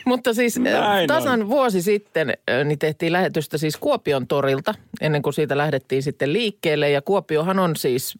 Mutta 0.05 0.33
siis 0.33 0.59
Näin 0.59 1.07
tasan 1.07 1.49
vuosi 1.49 1.81
sitten 1.81 2.33
niin 2.65 2.79
tehtiin 2.79 3.13
lähetystä 3.13 3.57
siis 3.57 3.77
Kuopion 3.77 4.27
torilta, 4.27 4.73
ennen 5.01 5.21
kuin 5.21 5.33
siitä 5.33 5.57
lähdettiin 5.57 6.03
sitten 6.03 6.33
liikkeelle. 6.33 6.89
Ja 6.89 7.01
Kuopiohan 7.01 7.59
on 7.59 7.75
siis, 7.75 8.17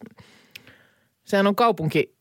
sehän 1.24 1.46
on 1.46 1.56
kaupunki, 1.56 2.14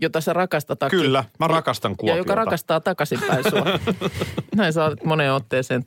jota 0.00 0.20
sä 0.20 0.32
rakastat. 0.32 0.78
Kyllä, 0.90 1.24
mä 1.38 1.46
rakastan 1.46 1.92
Ja 1.92 1.96
Kuopiota. 1.96 2.18
joka 2.18 2.34
rakastaa 2.34 2.80
takaisinpäin 2.80 3.44
sua. 3.50 3.64
Näin 4.56 4.72
sä 4.72 4.84
olet 4.84 5.04
moneen 5.04 5.32
otteeseen 5.32 5.84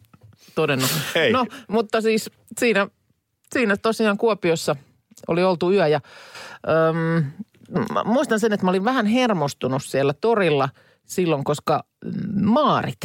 todennut. 0.56 0.92
Ei. 1.16 1.32
No, 1.32 1.46
mutta 1.68 2.02
siis 2.02 2.32
siinä, 2.60 2.88
siinä 3.54 3.78
tosiaan 3.78 4.18
Kuopiossa 4.18 4.76
oli 5.28 5.44
oltu 5.44 5.72
yö 5.72 5.88
ja 5.88 6.02
öm, 6.90 7.24
mä 7.94 8.04
muistan 8.06 8.40
sen, 8.40 8.54
että 8.54 8.66
mä 8.66 8.70
olin 8.70 8.86
vähän 8.86 9.06
hermostunut 9.06 9.84
siellä 9.84 10.14
torilla 10.14 10.70
silloin, 11.12 11.44
koska 11.44 11.84
mm, 12.06 12.50
Maarit 12.50 12.98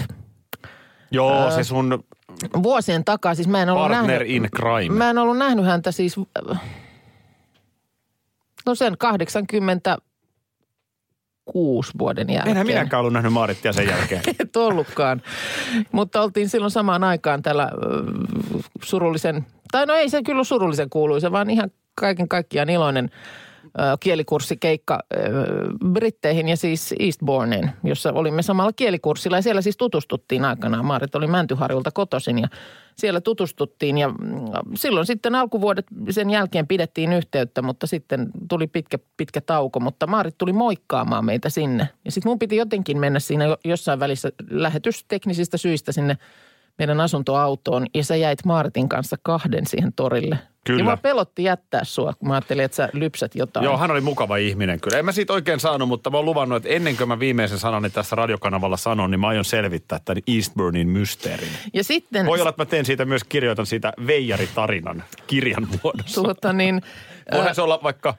Joo, 1.11 1.51
se 1.51 1.65
sun 1.65 2.05
vuosien 2.63 3.05
takaa, 3.05 3.35
siis 3.35 3.49
mä 3.49 3.63
en 3.63 3.71
ollut 3.71 3.89
partner 3.89 4.21
nähnyt, 4.21 4.37
in 4.37 4.49
crime. 4.57 4.99
mä 4.99 5.11
en 5.11 5.19
ollut 5.19 5.39
nähnyt 5.39 5.65
häntä 5.65 5.93
siis, 5.93 6.17
no 8.67 8.75
sen 8.75 8.99
86 8.99 11.93
vuoden 11.99 12.31
jälkeen. 12.31 12.51
Enhän 12.51 12.67
minäkään 12.67 13.01
ollut 13.01 13.13
nähnyt 13.13 13.33
Maarittia 13.33 13.73
sen 13.73 13.89
jälkeen. 13.89 14.23
Et 14.41 14.57
ollutkaan. 14.57 15.23
Mutta 15.93 16.21
oltiin 16.21 16.49
silloin 16.49 16.71
samaan 16.71 17.05
aikaan 17.05 17.43
tällä 17.43 17.71
ö, 17.73 17.77
surullisen, 18.83 19.47
tai 19.73 19.87
no 19.87 19.95
ei 19.95 20.11
se 20.11 20.23
kyllä 20.23 20.45
surullisen 20.45 20.91
kuuluisa, 20.91 21.33
vaan 21.33 21.51
ihan 21.51 21.71
kaiken 21.95 22.29
kaikkiaan 22.29 22.71
iloinen 22.71 23.11
ö, 25.03 25.17
Britteihin 25.93 26.49
ja 26.49 26.57
siis 26.57 26.95
Eastbourneen, 26.99 27.73
jossa 27.85 28.13
olimme 28.13 28.43
samalla 28.43 28.73
kielikurssilla. 28.73 29.37
Ja 29.37 29.43
siellä 29.43 29.63
siis 29.63 29.77
tutustuttiin 29.77 30.45
aikanaan. 30.45 30.85
Maarit 30.85 31.15
oli 31.15 31.27
Mäntyharjulta 31.27 31.91
kotoisin 31.91 32.39
ja 32.39 32.49
siellä 32.97 33.21
tutustuttiin. 33.21 33.99
Ja 33.99 34.09
mm, 34.09 34.17
silloin 34.75 35.07
sitten 35.07 35.35
alkuvuodet 35.35 35.87
sen 36.11 36.31
jälkeen 36.31 36.67
pidettiin 36.67 37.13
yhteyttä, 37.13 37.63
mutta 37.63 37.87
sitten 37.87 38.31
tuli 38.49 38.67
pitkä, 38.67 38.99
pitkä 39.17 39.41
tauko. 39.41 39.81
Mutta 39.81 40.07
Maarit 40.07 40.39
tuli 40.39 40.53
moikkaamaan 40.53 41.25
meitä 41.25 41.51
sinne. 41.51 41.89
Ja 42.05 42.13
sitten 42.13 42.31
mun 42.31 42.39
piti 42.39 42.57
jotenkin 42.57 42.99
mennä 42.99 43.21
siinä 43.21 43.45
jo- 43.45 43.59
jossain 43.65 44.01
välissä 44.01 44.33
lähetysteknisistä 44.51 45.57
syistä 45.57 45.93
sinne 45.93 46.17
meidän 46.79 47.01
asuntoautoon. 47.01 47.87
Ja 47.95 48.05
sä 48.05 48.17
jäit 48.17 48.45
Maaritin 48.45 48.89
kanssa 48.89 49.17
kahden 49.23 49.67
siihen 49.67 49.93
torille. 49.93 50.39
Kyllä. 50.67 50.81
Ja 50.81 50.85
mä 50.85 50.97
pelotti 50.97 51.45
jättää 51.45 51.85
sua, 51.85 52.13
kun 52.13 52.29
mä 52.29 52.35
ajattelin, 52.35 52.65
että 52.65 52.77
sä 52.77 52.89
lypsät 52.93 53.35
jotain. 53.35 53.65
Joo, 53.65 53.79
hän 53.79 53.91
oli 53.91 54.01
mukava 54.01 54.37
ihminen 54.37 54.81
kyllä. 54.81 54.99
En 54.99 55.05
mä 55.05 55.13
siitä 55.13 55.33
oikein 55.33 55.61
saanut, 55.61 55.89
mutta 55.89 56.11
mä 56.11 56.17
oon 56.17 56.25
luvannut, 56.25 56.57
että 56.57 56.69
ennen 56.69 56.97
kuin 56.97 57.09
mä 57.09 57.19
viimeisen 57.19 57.59
sanani 57.59 57.91
tässä 57.91 58.17
radiokanavalla 58.17 58.77
sanon, 58.77 59.11
niin 59.11 59.21
mä 59.21 59.29
aion 59.29 59.45
selvittää 59.45 60.01
tämän 60.05 60.23
Eastburnin 60.37 60.89
mysteerin. 60.89 61.49
Ja 61.75 61.85
sitten 61.85 62.27
Voi 62.27 62.41
olla, 62.41 62.51
että 62.51 62.63
mä 62.63 62.67
teen 62.67 62.85
siitä 62.85 63.05
myös, 63.05 63.25
kirjoitan 63.25 63.67
siitä 63.67 63.93
Veijari-tarinan 64.07 65.05
kirjan 65.27 65.69
muodossa. 65.83 66.23
tuota 66.23 66.53
niin, 66.53 66.83
Voihan 67.33 67.55
se 67.55 67.63
olla 67.63 67.81
vaikka 67.83 68.15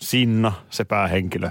Sinna, 0.00 0.52
se 0.70 0.84
päähenkilö. 0.84 1.50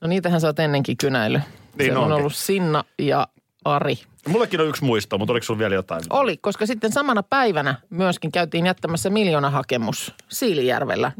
no 0.00 0.08
niitähän 0.08 0.40
sä 0.40 0.46
oot 0.46 0.58
ennenkin 0.58 0.96
kynäily. 0.96 1.40
Niin 1.78 1.92
Se 1.92 1.96
on 1.98 2.02
onkin. 2.04 2.16
ollut 2.16 2.34
Sinna 2.34 2.84
ja 2.98 3.28
Ari. 3.64 3.94
Mullekin 4.28 4.60
on 4.60 4.68
yksi 4.68 4.84
muisto, 4.84 5.18
mutta 5.18 5.32
oliko 5.32 5.44
sulla 5.44 5.58
vielä 5.58 5.74
jotain? 5.74 6.02
Oli, 6.10 6.36
koska 6.36 6.66
sitten 6.66 6.92
samana 6.92 7.22
päivänä 7.22 7.74
myöskin 7.90 8.32
käytiin 8.32 8.66
jättämässä 8.66 9.10
miljoonahakemus 9.10 10.14
Siilijärvellä 10.28 11.06
äh, 11.06 11.14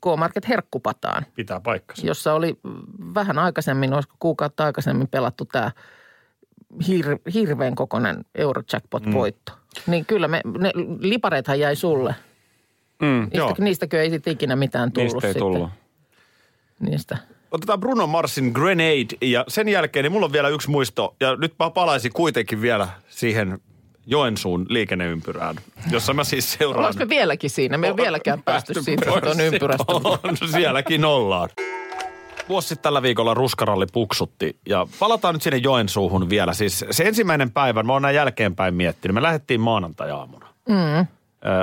K-Market 0.00 0.48
Herkkupataan, 0.48 1.26
Pitää 1.34 1.60
paikkansa. 1.60 2.06
jossa 2.06 2.32
oli 2.34 2.56
vähän 3.14 3.38
aikaisemmin, 3.38 3.92
olisiko 3.94 4.14
kuukautta 4.18 4.64
aikaisemmin 4.64 5.08
pelattu 5.08 5.44
tämä 5.44 5.70
hir- 6.82 7.32
hirveän 7.34 7.74
kokoinen 7.74 8.24
Eurojackpot-voitto. 8.34 9.52
Mm. 9.52 9.90
Niin 9.90 10.06
kyllä 10.06 10.28
me, 10.28 10.40
ne 10.58 10.70
lipareithan 11.00 11.60
jäi 11.60 11.76
sulle. 11.76 12.14
mm, 13.02 13.20
Niistä, 13.20 13.36
Joo. 13.38 13.54
niistäkö 13.58 14.02
ei 14.02 14.10
sitten 14.10 14.32
ikinä 14.32 14.56
mitään 14.56 14.92
tullut 14.92 15.12
niistä 15.12 15.26
ei 15.28 15.32
sitten. 15.32 15.40
tullut. 15.52 15.70
Niistä. 16.80 17.18
Otetaan 17.54 17.80
Bruno 17.80 18.06
Marsin 18.06 18.50
Grenade 18.54 19.16
ja 19.20 19.44
sen 19.48 19.68
jälkeen 19.68 20.02
niin 20.02 20.12
mulla 20.12 20.26
on 20.26 20.32
vielä 20.32 20.48
yksi 20.48 20.70
muisto. 20.70 21.16
Ja 21.20 21.36
nyt 21.36 21.54
mä 21.58 21.70
palaisin 21.70 22.12
kuitenkin 22.12 22.60
vielä 22.60 22.88
siihen 23.08 23.58
Joensuun 24.06 24.66
liikenneympyrään, 24.68 25.56
jossa 25.90 26.14
mä 26.14 26.24
siis 26.24 26.52
seuraan. 26.52 26.78
Ollaanko 26.78 26.98
me 26.98 27.08
vieläkin 27.08 27.50
siinä? 27.50 27.78
Me 27.78 27.86
ei 27.86 27.96
vieläkään 27.96 28.42
päästy 28.42 28.82
siitä 28.82 29.06
tuon 29.06 29.40
ympyrästä. 29.40 29.84
On, 29.88 30.36
sielläkin 30.50 31.04
ollaan. 31.04 31.48
Vuosi 32.48 32.68
sitten 32.68 32.82
tällä 32.82 33.02
viikolla 33.02 33.34
ruskaralli 33.34 33.86
puksutti 33.92 34.56
ja 34.68 34.86
palataan 34.98 35.34
nyt 35.34 35.42
sinne 35.42 35.56
Joensuuhun 35.56 36.30
vielä. 36.30 36.54
Siis 36.54 36.84
se 36.90 37.04
ensimmäinen 37.04 37.50
päivä, 37.50 37.82
mä 37.82 37.92
oon 37.92 38.02
näin 38.02 38.16
jälkeenpäin 38.16 38.74
miettinyt, 38.74 39.14
me 39.14 39.22
lähdettiin 39.22 39.60
maanantai-aamuna. 39.60 40.46
Mm. 40.68 41.06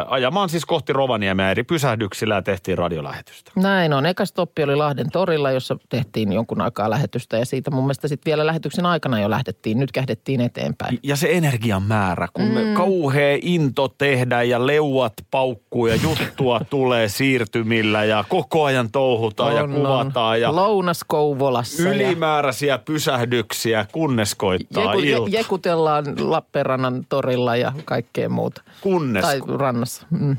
Ajamaan 0.07 0.49
siis 0.49 0.65
kohti 0.65 0.93
Rovaniemeä 0.93 1.51
eri 1.51 1.63
pysähdyksillä 1.63 2.35
ja 2.35 2.41
tehtiin 2.41 2.77
radiolähetystä. 2.77 3.51
Näin 3.55 3.93
on. 3.93 4.05
Eka 4.05 4.25
stoppi 4.25 4.63
oli 4.63 4.75
Lahden 4.75 5.11
torilla, 5.11 5.51
jossa 5.51 5.77
tehtiin 5.89 6.33
jonkun 6.33 6.61
aikaa 6.61 6.89
lähetystä 6.89 7.37
ja 7.37 7.45
siitä 7.45 7.71
mun 7.71 7.83
mielestä 7.83 8.07
sitten 8.07 8.31
vielä 8.31 8.45
lähetyksen 8.45 8.85
aikana 8.85 9.19
jo 9.21 9.29
lähdettiin. 9.29 9.79
Nyt 9.79 9.91
kähdettiin 9.91 10.41
eteenpäin. 10.41 10.99
Ja 11.03 11.15
se 11.15 11.27
energian 11.31 11.83
määrä, 11.83 12.27
kun 12.33 12.45
mm. 12.45 12.51
me 12.51 12.73
kauhea 12.75 13.37
into 13.41 13.87
tehdään 13.87 14.49
ja 14.49 14.67
leuat 14.67 15.13
paukkuu 15.31 15.87
ja 15.87 15.95
juttua 15.95 16.61
tulee 16.69 17.09
siirtymillä 17.09 18.03
ja 18.03 18.23
koko 18.29 18.63
ajan 18.63 18.91
touhutaan 18.91 19.55
ja 19.55 19.67
kuvataan 19.67 20.41
ja 20.41 20.55
Lounas 20.55 21.03
Kouvolassa. 21.07 21.83
ja 21.83 21.89
ylimääräisiä 21.89 22.77
pysähdyksiä, 22.77 23.85
kunnes 23.91 24.35
koittaa 24.35 24.83
jeku, 24.83 24.99
je, 24.99 25.11
ilta. 25.11 25.29
jekutellaan 25.29 26.05
Lappeenrannan 26.19 27.05
torilla 27.09 27.55
ja 27.55 27.71
kaikkea 27.85 28.29
muuta. 28.29 28.61
kunnes, 28.81 29.21
Tai 29.21 29.41
rannassa. 29.71 30.07
Mm. 30.09 30.37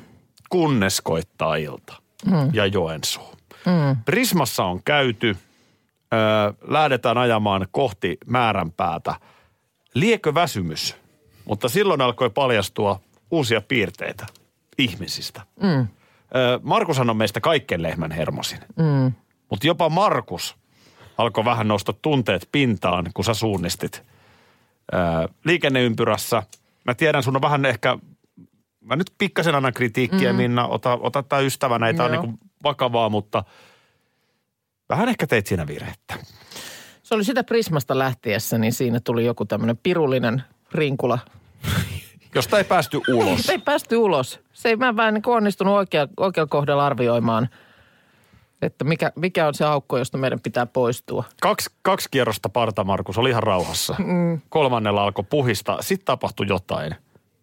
kunnes 0.51 1.01
koittaa 1.01 1.57
ilta. 1.57 1.95
Mm. 2.27 2.51
Ja 2.53 2.66
Joensuu. 2.66 3.35
Mm. 3.66 3.97
Prismassa 4.05 4.64
on 4.64 4.83
käyty. 4.85 5.37
öö, 6.14 6.53
lähdetään 6.68 7.18
ajamaan 7.18 7.66
kohti 7.71 8.18
määränpäätä. 8.27 9.14
Liekö 9.95 10.35
väsymys? 10.35 10.97
Mutta 11.45 11.68
silloin 11.68 12.01
alkoi 12.01 12.31
paljastua 12.31 13.01
uusia 13.31 13.61
piirteitä 13.61 14.27
ihmisistä. 14.79 15.40
Mm. 15.62 15.68
Öö, 16.37 16.59
Markushan 16.62 17.11
on 17.11 17.16
meistä 17.16 17.40
kaikkein 17.40 17.83
lehmän 17.83 18.11
hermosin. 18.11 18.59
Mm. 18.77 19.12
Mutta 19.51 19.66
jopa 19.66 19.88
Markus 19.88 20.57
alkoi 21.18 21.45
vähän 21.45 21.68
nostaa 21.68 21.95
tunteet 22.03 22.49
pintaan, 22.53 23.11
kun 23.14 23.25
sä 23.25 23.35
suunnistit 23.35 24.03
öö, 24.95 25.01
liikenneympyrässä. 25.45 26.42
Mä 26.85 26.95
tiedän, 26.95 27.23
sun 27.23 27.37
on 27.37 27.42
vähän 27.42 27.64
ehkä, 27.64 27.99
mä 28.83 28.97
nyt 28.97 29.12
pikkasen 29.18 29.55
annan 29.55 29.73
kritiikkiä, 29.73 30.33
mm. 30.33 30.37
Minna, 30.37 30.66
ota, 30.66 30.99
ota 31.03 31.23
tämä 31.23 31.42
ystävänä, 31.42 31.87
ei 31.87 31.95
tämä 31.95 32.07
on 32.07 32.14
Joo. 32.14 32.23
niin 32.23 32.38
vakavaa, 32.64 33.09
mutta 33.09 33.45
vähän 34.88 35.09
ehkä 35.09 35.27
teit 35.27 35.47
siinä 35.47 35.66
virhettä. 35.66 36.14
Se 37.03 37.14
oli 37.14 37.25
sitä 37.25 37.45
Prismasta 37.45 37.99
lähtiessä, 37.99 38.59
niin 38.59 38.73
siinä 38.73 39.01
tuli 39.05 39.25
joku 39.25 39.45
tämmöinen 39.45 39.77
pirullinen 39.83 40.42
rinkula. 40.75 41.18
Josta 42.35 42.59
ei 42.59 42.64
päästy 42.64 43.01
ulos. 43.09 43.49
Ei 43.49 43.59
päästy 43.59 43.97
ulos. 43.97 44.40
Se 44.53 44.68
ei 44.68 44.77
mä 44.77 44.97
vähän 44.97 45.14
niin 45.14 45.23
onnistunut 45.27 45.75
oikea, 45.75 46.09
oikealla 46.16 46.49
kohdalla 46.49 46.87
arvioimaan, 46.87 47.49
että 48.62 48.85
mikä, 48.85 49.12
mikä 49.16 49.47
on 49.47 49.55
se 49.55 49.64
aukko, 49.64 49.99
josta 49.99 50.18
meidän 50.18 50.40
pitää 50.40 50.66
poistua. 50.66 51.25
Kaksi, 51.40 51.71
kaksi 51.83 52.09
kierrosta 52.11 52.49
parta, 52.49 52.85
Markus, 52.85 53.18
oli 53.18 53.31
ihan 53.31 53.42
rauhassa. 53.42 53.95
Mm. 53.99 54.40
Kolmannella 54.49 55.05
alkoi 55.05 55.25
puhistaa. 55.31 55.83
Sitten 55.83 56.07
tapahtui 56.07 56.47
jotain. 56.49 56.95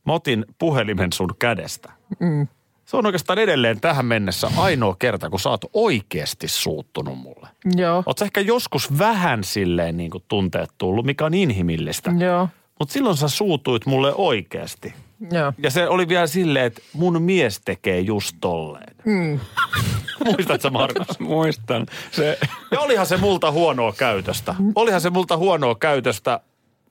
Mä 0.10 0.14
otin 0.14 0.46
puhelimen 0.60 1.14
sun 1.14 1.30
kädestä. 1.40 1.92
Mm. 2.20 2.48
Se 2.86 2.98
on 2.98 3.06
oikeastaan 3.06 3.40
edelleen 3.40 3.80
tähän 3.80 4.06
mennessä 4.06 4.52
ainoa 4.58 4.96
kerta, 5.00 5.30
kun 5.30 5.40
sä 5.40 5.50
oot 5.50 5.66
oikeasti 5.74 6.48
suuttunut 6.48 7.18
mulle. 7.18 7.48
Joo. 7.76 8.04
Oot 8.06 8.18
sä 8.18 8.26
ehkä 8.26 8.42
joskus 8.42 8.98
vähän 8.98 9.44
silleen 9.44 9.98
niin 9.98 10.12
kuin 10.12 10.24
tunteet 10.28 10.70
tullut, 10.78 11.06
mikä 11.06 11.26
on 11.26 11.34
inhimillistä. 11.34 12.12
Joo. 12.20 12.50
Mutta 12.80 12.94
silloin 12.94 13.18
sä 13.18 13.28
suutuit 13.28 13.86
mulle 13.86 14.14
oikeasti. 14.16 14.94
Joo. 15.32 15.54
Ja 15.58 15.72
se 15.72 15.88
oli 15.88 16.08
vielä 16.08 16.28
silleen, 16.28 16.66
että 16.66 16.82
mun 16.94 17.22
mies 17.22 17.62
tekee 17.66 18.00
just 18.00 18.36
tolleen. 18.42 18.96
Mm. 19.06 19.40
Muistatko 20.26 20.70
Markus? 20.70 21.20
Muistan. 21.30 21.86
Se, 22.12 22.38
Ja 22.72 22.80
olihan 22.80 23.06
se 23.06 23.18
multa 23.18 23.52
huonoa 23.52 23.94
käytöstä. 23.94 24.56
Olihan 24.76 25.02
se 25.02 25.10
multa 25.10 25.38
huonoa 25.38 25.76
käytöstä. 25.76 26.40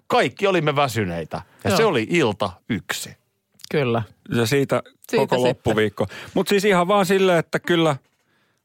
Kaikki 0.08 0.46
olimme 0.46 0.76
väsyneitä. 0.76 1.42
Ja 1.64 1.70
Joo. 1.70 1.76
se 1.76 1.84
oli 1.84 2.06
ilta 2.10 2.50
yksi. 2.68 3.16
Kyllä. 3.70 4.02
ja 4.36 4.46
siitä, 4.46 4.82
Siitä 4.86 5.16
koko 5.16 5.36
sitten. 5.36 5.48
loppuviikko. 5.48 6.06
Mutta 6.34 6.50
siis 6.50 6.64
ihan 6.64 6.88
vaan 6.88 7.06
silleen, 7.06 7.38
että 7.38 7.58
kyllä 7.58 7.96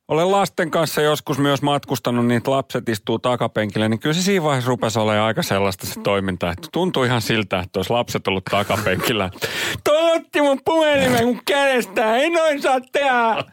olen 0.08 0.32
lasten 0.32 0.72
kanssa 0.72 1.02
joskus 1.02 1.38
myös 1.38 1.62
matkustanut, 1.62 2.26
niin 2.26 2.42
lapset 2.46 2.90
istuu 2.90 3.20
takapenkillä, 3.20 3.90
niin 3.90 4.00
kyllä 4.00 4.14
se 4.14 4.22
siinä 4.22 4.44
vaiheessa 4.44 4.70
rupesi 4.70 5.00
olemaan 5.00 5.26
aika 5.28 5.44
sellaista 5.44 5.88
se 5.88 6.00
toiminta, 6.04 6.52
että 6.52 6.68
tuntui 6.72 7.08
ihan 7.08 7.22
siltä, 7.22 7.60
että 7.60 7.80
olisi 7.80 7.94
lapset 7.94 8.28
ollut 8.28 8.46
takapenkillä. 8.46 9.30
Toi 9.84 10.16
otti 10.16 10.42
mun 10.42 10.60
puhelimen 10.66 11.26
mun 11.26 11.40
kädestä, 11.46 12.16
ei 12.16 12.30
noin 12.30 12.62
saa 12.62 12.80
tehdä. 12.92 13.44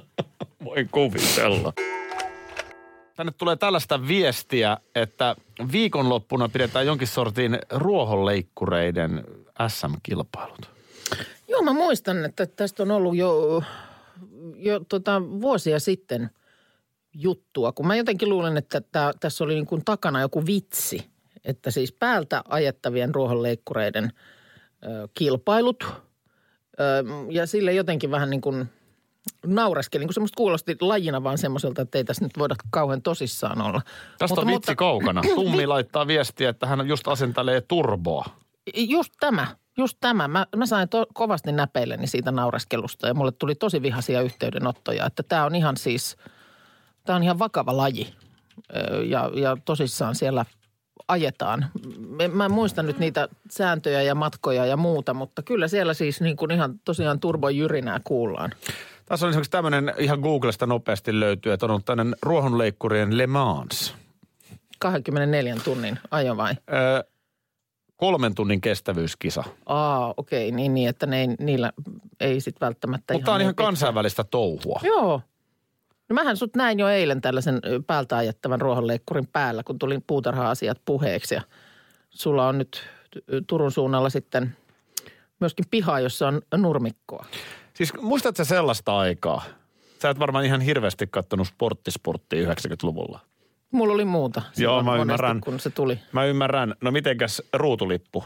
Voin 0.64 0.88
kuvitella. 0.92 1.72
Tänne 3.18 3.32
tulee 3.38 3.56
tällaista 3.56 4.08
viestiä, 4.08 4.76
että 4.94 5.36
viikonloppuna 5.72 6.48
pidetään 6.48 6.86
jonkin 6.86 7.08
sortin 7.08 7.58
ruohonleikkureiden 7.70 9.24
SM-kilpailut. 9.68 10.70
Joo, 11.48 11.62
mä 11.62 11.72
muistan, 11.72 12.24
että 12.24 12.46
tästä 12.46 12.82
on 12.82 12.90
ollut 12.90 13.16
jo, 13.16 13.62
jo 14.56 14.80
tota, 14.88 15.22
vuosia 15.22 15.80
sitten 15.80 16.30
juttua, 17.14 17.72
kun 17.72 17.86
mä 17.86 17.96
jotenkin 17.96 18.28
luulen, 18.28 18.56
että 18.56 18.80
tää, 18.80 19.12
tässä 19.20 19.44
oli 19.44 19.54
niin 19.54 19.66
kuin 19.66 19.84
takana 19.84 20.20
joku 20.20 20.46
vitsi, 20.46 21.06
että 21.44 21.70
siis 21.70 21.92
päältä 21.92 22.42
ajettavien 22.48 23.14
ruohonleikkureiden 23.14 24.12
ö, 24.84 25.08
kilpailut 25.14 25.84
ö, 25.84 25.94
ja 27.30 27.46
sille 27.46 27.72
jotenkin 27.72 28.10
vähän 28.10 28.30
niin 28.30 28.40
kuin 28.40 28.68
naureskeli, 29.46 30.00
niin 30.02 30.08
kuin 30.08 30.14
semmoista 30.14 30.36
kuulosti 30.36 30.76
lajina 30.80 31.24
vaan 31.24 31.38
semmoiselta, 31.38 31.82
että 31.82 31.98
ei 31.98 32.04
tässä 32.04 32.24
nyt 32.24 32.38
voida 32.38 32.54
kauhean 32.70 33.02
tosissaan 33.02 33.62
olla. 33.62 33.82
Tästä 34.18 34.40
on 34.40 34.46
vitsi 34.46 34.76
kaukana. 34.76 35.22
Tummi 35.34 35.66
laittaa 35.66 36.06
viestiä, 36.06 36.48
että 36.48 36.66
hän 36.66 36.88
just 36.88 37.08
asentelee 37.08 37.60
turboa. 37.60 38.24
Just 38.76 39.12
tämä, 39.20 39.46
just 39.78 39.96
tämä. 40.00 40.28
Mä, 40.28 40.46
mä 40.56 40.66
sain 40.66 40.88
to, 40.88 41.06
kovasti 41.14 41.52
näpeilleni 41.52 42.06
siitä 42.06 42.30
naureskelusta 42.32 43.06
ja 43.08 43.14
mulle 43.14 43.32
tuli 43.32 43.54
tosi 43.54 43.82
vihaisia 43.82 44.20
yhteydenottoja, 44.20 45.06
että 45.06 45.22
tämä 45.22 45.44
on 45.44 45.54
ihan 45.54 45.76
siis, 45.76 46.16
tämä 47.04 47.16
on 47.16 47.22
ihan 47.22 47.38
vakava 47.38 47.76
laji 47.76 48.14
ja, 49.08 49.30
ja 49.34 49.56
tosissaan 49.64 50.14
siellä 50.14 50.44
ajetaan. 51.08 51.66
Mä- 52.08 52.28
Mä 52.28 52.44
en 52.44 52.52
muista 52.52 52.82
nyt 52.82 52.98
niitä 52.98 53.28
sääntöjä 53.50 54.02
ja 54.02 54.14
matkoja 54.14 54.66
ja 54.66 54.76
muuta, 54.76 55.14
mutta 55.14 55.42
kyllä 55.42 55.68
siellä 55.68 55.94
siis 55.94 56.20
niin 56.20 56.36
kuin 56.36 56.50
ihan 56.50 56.80
tosiaan 56.84 57.20
turbojyrinää 57.20 58.00
kuullaan. 58.04 58.50
Tässä 59.08 59.26
on 59.26 59.30
esimerkiksi 59.30 59.50
tämmöinen, 59.50 59.94
ihan 59.98 60.20
Googlesta 60.20 60.66
nopeasti 60.66 61.20
löytyy, 61.20 61.52
että 61.52 61.66
on 61.66 61.70
ollut 61.70 61.84
tämmöinen 61.84 62.16
ruohonleikkurien 62.22 63.18
Le 63.18 63.26
Mans. 63.26 63.94
24 64.78 65.56
tunnin 65.64 65.98
ajo 66.10 66.36
vai? 66.36 66.54
Öö, 66.72 67.02
kolmen 67.96 68.34
tunnin 68.34 68.60
kestävyyskisa. 68.60 69.44
Aa, 69.66 70.14
okei, 70.16 70.52
niin, 70.52 70.74
niin 70.74 70.88
että 70.88 71.06
ne 71.06 71.20
ei, 71.20 71.26
niillä 71.26 71.72
ei 72.20 72.40
sitten 72.40 72.66
välttämättä 72.66 73.14
Mutta 73.14 73.24
tämä 73.24 73.34
on 73.34 73.40
ihan 73.40 73.54
pitkä- 73.54 73.64
kansainvälistä 73.64 74.24
touhua. 74.24 74.80
Joo. 74.82 75.20
No 76.08 76.14
mähän 76.14 76.36
sut 76.36 76.56
näin 76.56 76.78
jo 76.78 76.88
eilen 76.88 77.20
tällaisen 77.20 77.60
päältä 77.86 78.16
ajettavan 78.16 78.60
ruohonleikkurin 78.60 79.26
päällä, 79.26 79.62
kun 79.62 79.78
tulin 79.78 80.04
puutarha-asiat 80.06 80.80
puheeksi. 80.84 81.34
Ja 81.34 81.42
sulla 82.10 82.48
on 82.48 82.58
nyt 82.58 82.82
Turun 83.46 83.72
suunnalla 83.72 84.10
sitten 84.10 84.56
myöskin 85.40 85.64
piha, 85.70 86.00
jossa 86.00 86.28
on 86.28 86.42
nurmikkoa. 86.56 87.26
Siis 87.78 87.92
muistatko 88.00 88.44
sellaista 88.44 88.98
aikaa? 88.98 89.44
Sä 90.02 90.10
et 90.10 90.18
varmaan 90.18 90.44
ihan 90.44 90.60
hirveästi 90.60 91.06
kattonut 91.06 91.46
sporttisporttia 91.46 92.54
90-luvulla. 92.54 93.20
Mulla 93.70 93.94
oli 93.94 94.04
muuta. 94.04 94.42
Joo, 94.56 94.82
mä 94.82 94.90
monesti, 94.90 95.02
ymmärrän. 95.02 95.40
Kun 95.40 95.60
se 95.60 95.70
tuli. 95.70 95.98
Mä 96.12 96.24
ymmärrän. 96.24 96.74
No 96.80 96.90
mitenkäs 96.90 97.42
ruutulippu? 97.52 98.24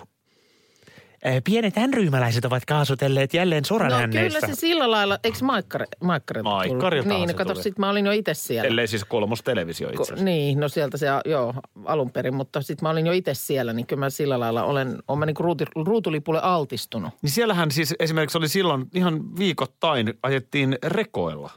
Pienetänryymäläiset 1.44 2.44
ovat 2.44 2.64
kaasutelleet 2.64 3.34
jälleen 3.34 3.64
soran 3.64 3.90
No 3.90 4.08
kyllä 4.08 4.40
se 4.40 4.54
sillä 4.54 4.90
lailla, 4.90 5.18
eikö 5.24 5.38
Maikkari, 5.42 5.84
Maikkarilta 6.00 7.08
Niin, 7.08 7.28
no 7.28 7.34
kato, 7.34 7.54
sit 7.54 7.78
mä 7.78 7.90
olin 7.90 8.06
jo 8.06 8.12
itse 8.12 8.34
siellä. 8.34 8.68
Ellei 8.68 8.86
siis 8.86 9.04
kolmos 9.04 9.42
televisio 9.42 9.88
itse 9.88 9.98
Ko- 9.98 10.02
asiassa. 10.02 10.24
Niin, 10.24 10.60
no 10.60 10.68
sieltä 10.68 10.96
se, 10.96 11.06
joo, 11.24 11.54
alun 11.84 12.10
perin, 12.10 12.34
mutta 12.34 12.62
sitten 12.62 12.84
mä 12.84 12.90
olin 12.90 13.06
jo 13.06 13.12
itse 13.12 13.34
siellä, 13.34 13.72
niin 13.72 13.86
kyllä 13.86 14.00
mä 14.00 14.10
sillä 14.10 14.40
lailla 14.40 14.64
olen, 14.64 14.98
olen 15.08 15.18
mä 15.18 15.26
niin 15.26 15.36
ruuti, 15.40 15.64
ruutulipulle 15.86 16.40
altistunut. 16.42 17.14
Niin 17.22 17.30
siellähän 17.30 17.70
siis 17.70 17.94
esimerkiksi 17.98 18.38
oli 18.38 18.48
silloin 18.48 18.86
ihan 18.94 19.36
viikoittain 19.36 20.14
ajettiin 20.22 20.78
rekoilla. 20.82 21.50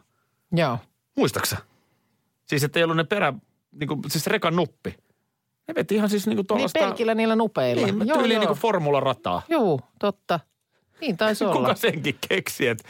Joo. 0.52 0.78
Muistaksä? 1.18 1.58
Siis 2.46 2.64
että 2.64 2.80
ei 2.80 2.84
ollut 2.84 2.98
ne 2.98 3.04
perä, 3.04 3.34
niin 3.72 3.88
kuin, 3.88 4.02
siis 4.08 4.28
rekan 4.28 4.56
nuppi. 4.56 4.96
Ne 5.68 5.76
veti 5.76 5.96
ihan 5.96 6.10
siis 6.10 6.28
niin 6.28 6.36
kuin 6.36 6.44
Niin 6.44 6.48
tuollaista... 6.48 6.80
pelkillä 6.80 7.16
niillä 7.16 7.36
nupeilla. 7.36 7.86
Niin, 7.86 8.08
joo, 8.08 8.18
tyyliin 8.18 8.36
joo. 8.36 8.40
niin 8.40 8.48
kuin 8.48 8.60
formularataa. 8.60 9.42
Joo, 9.50 9.80
totta. 10.00 10.40
Niin 11.02 11.18
taisi 11.18 11.44
olla. 11.46 11.56
Kuka 11.56 11.76
senkin 11.76 12.16
keksi, 12.30 12.68
että 12.68 12.90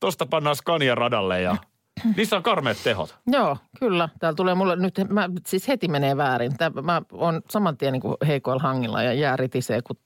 tosta 0.00 0.26
pannaan 0.26 0.56
Scania 0.56 0.94
radalle 0.94 1.40
ja 1.40 1.56
niissä 2.16 2.36
on 2.36 2.42
karmeat 2.42 2.76
tehot. 2.84 3.16
Joo, 3.26 3.56
kyllä. 3.80 4.08
Täällä 4.18 4.36
tulee 4.36 4.54
mulle 4.54 4.76
nyt, 4.76 4.94
mä, 5.08 5.30
siis 5.46 5.68
heti 5.68 5.88
menee 5.88 6.16
väärin. 6.16 6.56
Tää, 6.56 6.70
mä 6.70 7.02
on 7.12 7.42
saman 7.50 7.76
tien 7.76 7.92
niin 7.92 8.02
heikoilla 8.26 8.62
hangilla 8.62 9.02
ja 9.02 9.12
jää 9.12 9.36
ritisee, 9.36 9.82
kun 9.82 9.96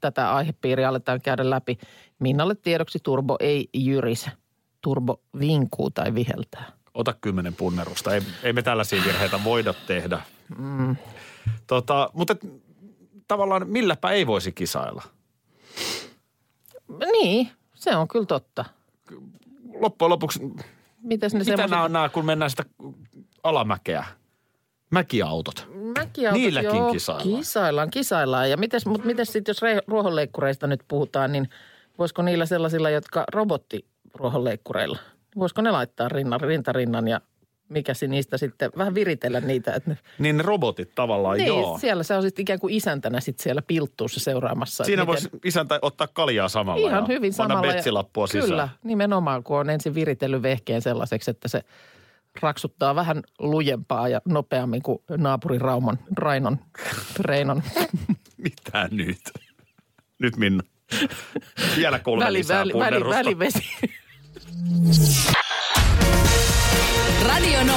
tätä 0.00 0.34
aihepiiriä 0.34 0.88
aletaan 0.88 1.20
käydä 1.20 1.50
läpi. 1.50 1.78
Minnalle 2.18 2.54
tiedoksi 2.54 2.98
turbo 3.02 3.36
ei 3.40 3.68
jyrise. 3.74 4.30
Turbo 4.80 5.20
vinkuu 5.40 5.90
tai 5.90 6.14
viheltää. 6.14 6.72
Ota 6.94 7.14
kymmenen 7.20 7.54
punnerusta. 7.54 8.14
Ei, 8.14 8.22
ei 8.42 8.52
me 8.52 8.62
tällaisia 8.62 9.02
virheitä 9.06 9.44
voida 9.44 9.74
tehdä. 9.86 10.20
Mm. 10.58 10.96
Tota, 11.66 12.10
mutta 12.12 12.32
et, 12.32 12.46
tavallaan 13.28 13.68
milläpä 13.68 14.10
ei 14.10 14.26
voisi 14.26 14.52
kisailla? 14.52 15.02
Niin, 17.12 17.50
se 17.74 17.96
on 17.96 18.08
kyllä 18.08 18.26
totta. 18.26 18.64
Loppujen 19.80 20.10
lopuksi, 20.10 20.40
Mitäs 21.02 21.32
ne 21.32 21.38
mitä 21.38 21.44
semmoiset... 21.44 21.70
nämä 21.70 21.82
on 21.82 21.92
nämä, 21.92 22.08
kun 22.08 22.24
mennään 22.24 22.50
sitä 22.50 22.64
alamäkeä? 23.42 24.04
Mäkiautot. 24.90 25.68
Mäkiautot, 25.98 26.40
Niilläkin 26.40 26.76
joo, 26.76 26.92
kisaillaan. 26.92 27.38
Kisaillaan, 27.38 27.90
kisaillaan. 27.90 28.50
Ja 28.50 28.56
mites, 28.56 28.86
mutta 28.86 29.06
mites 29.06 29.32
sitten, 29.32 29.50
jos 29.50 29.62
re- 29.62 29.84
ruohonleikkureista 29.86 30.66
nyt 30.66 30.80
puhutaan, 30.88 31.32
niin 31.32 31.48
voisiko 31.98 32.22
niillä 32.22 32.46
sellaisilla, 32.46 32.90
jotka 32.90 33.24
robottiruohonleikkureilla, 33.32 34.98
voisiko 35.38 35.62
ne 35.62 35.70
laittaa 35.70 36.08
rinnan, 36.08 36.40
rintarinnan 36.40 37.08
ja 37.08 37.20
mikä 37.70 37.92
niistä 38.08 38.38
sitten, 38.38 38.70
vähän 38.78 38.94
viritellä 38.94 39.40
niitä, 39.40 39.74
että 39.74 39.90
ne, 39.90 39.98
Niin 40.18 40.36
ne 40.36 40.42
robotit 40.42 40.94
tavallaan, 40.94 41.36
niin, 41.38 41.46
joo. 41.46 41.78
siellä 41.78 42.02
se 42.02 42.14
on 42.14 42.22
sitten 42.22 42.42
ikään 42.42 42.58
kuin 42.58 42.74
isäntänä 42.74 43.20
sitten 43.20 43.42
siellä 43.42 43.62
pilttuussa 43.62 44.20
seuraamassa. 44.20 44.84
Siinä 44.84 45.06
voisi 45.06 45.28
isäntä 45.44 45.78
ottaa 45.82 46.06
kaljaa 46.06 46.48
samalla 46.48 46.88
Ihan 46.88 47.02
ja 47.02 47.06
hyvin 47.14 47.32
samalla. 47.32 47.66
ja- 47.66 47.72
betsilappua 47.72 48.26
sisään. 48.26 48.44
Kyllä, 48.48 48.68
nimenomaan 48.84 49.42
kun 49.42 49.58
on 49.58 49.70
ensin 49.70 49.94
viritellyt 49.94 50.42
vehkeen 50.42 50.82
sellaiseksi, 50.82 51.30
että 51.30 51.48
se 51.48 51.62
raksuttaa 52.42 52.94
vähän 52.94 53.22
lujempaa 53.38 54.08
ja 54.08 54.20
nopeammin 54.24 54.82
kuin 54.82 54.98
naapuri 55.16 55.58
Raumon, 55.58 55.98
Rainon, 56.16 56.58
Reinon. 57.20 57.62
Mitä 58.36 58.88
nyt? 58.90 59.20
Nyt 60.18 60.36
Minna. 60.36 60.62
Vielä 61.76 61.98
kolme 61.98 62.24
Väli, 62.24 62.38
lisää 62.38 62.58
väli, 62.60 62.72
väli, 62.78 63.04
välivesi. 63.10 63.62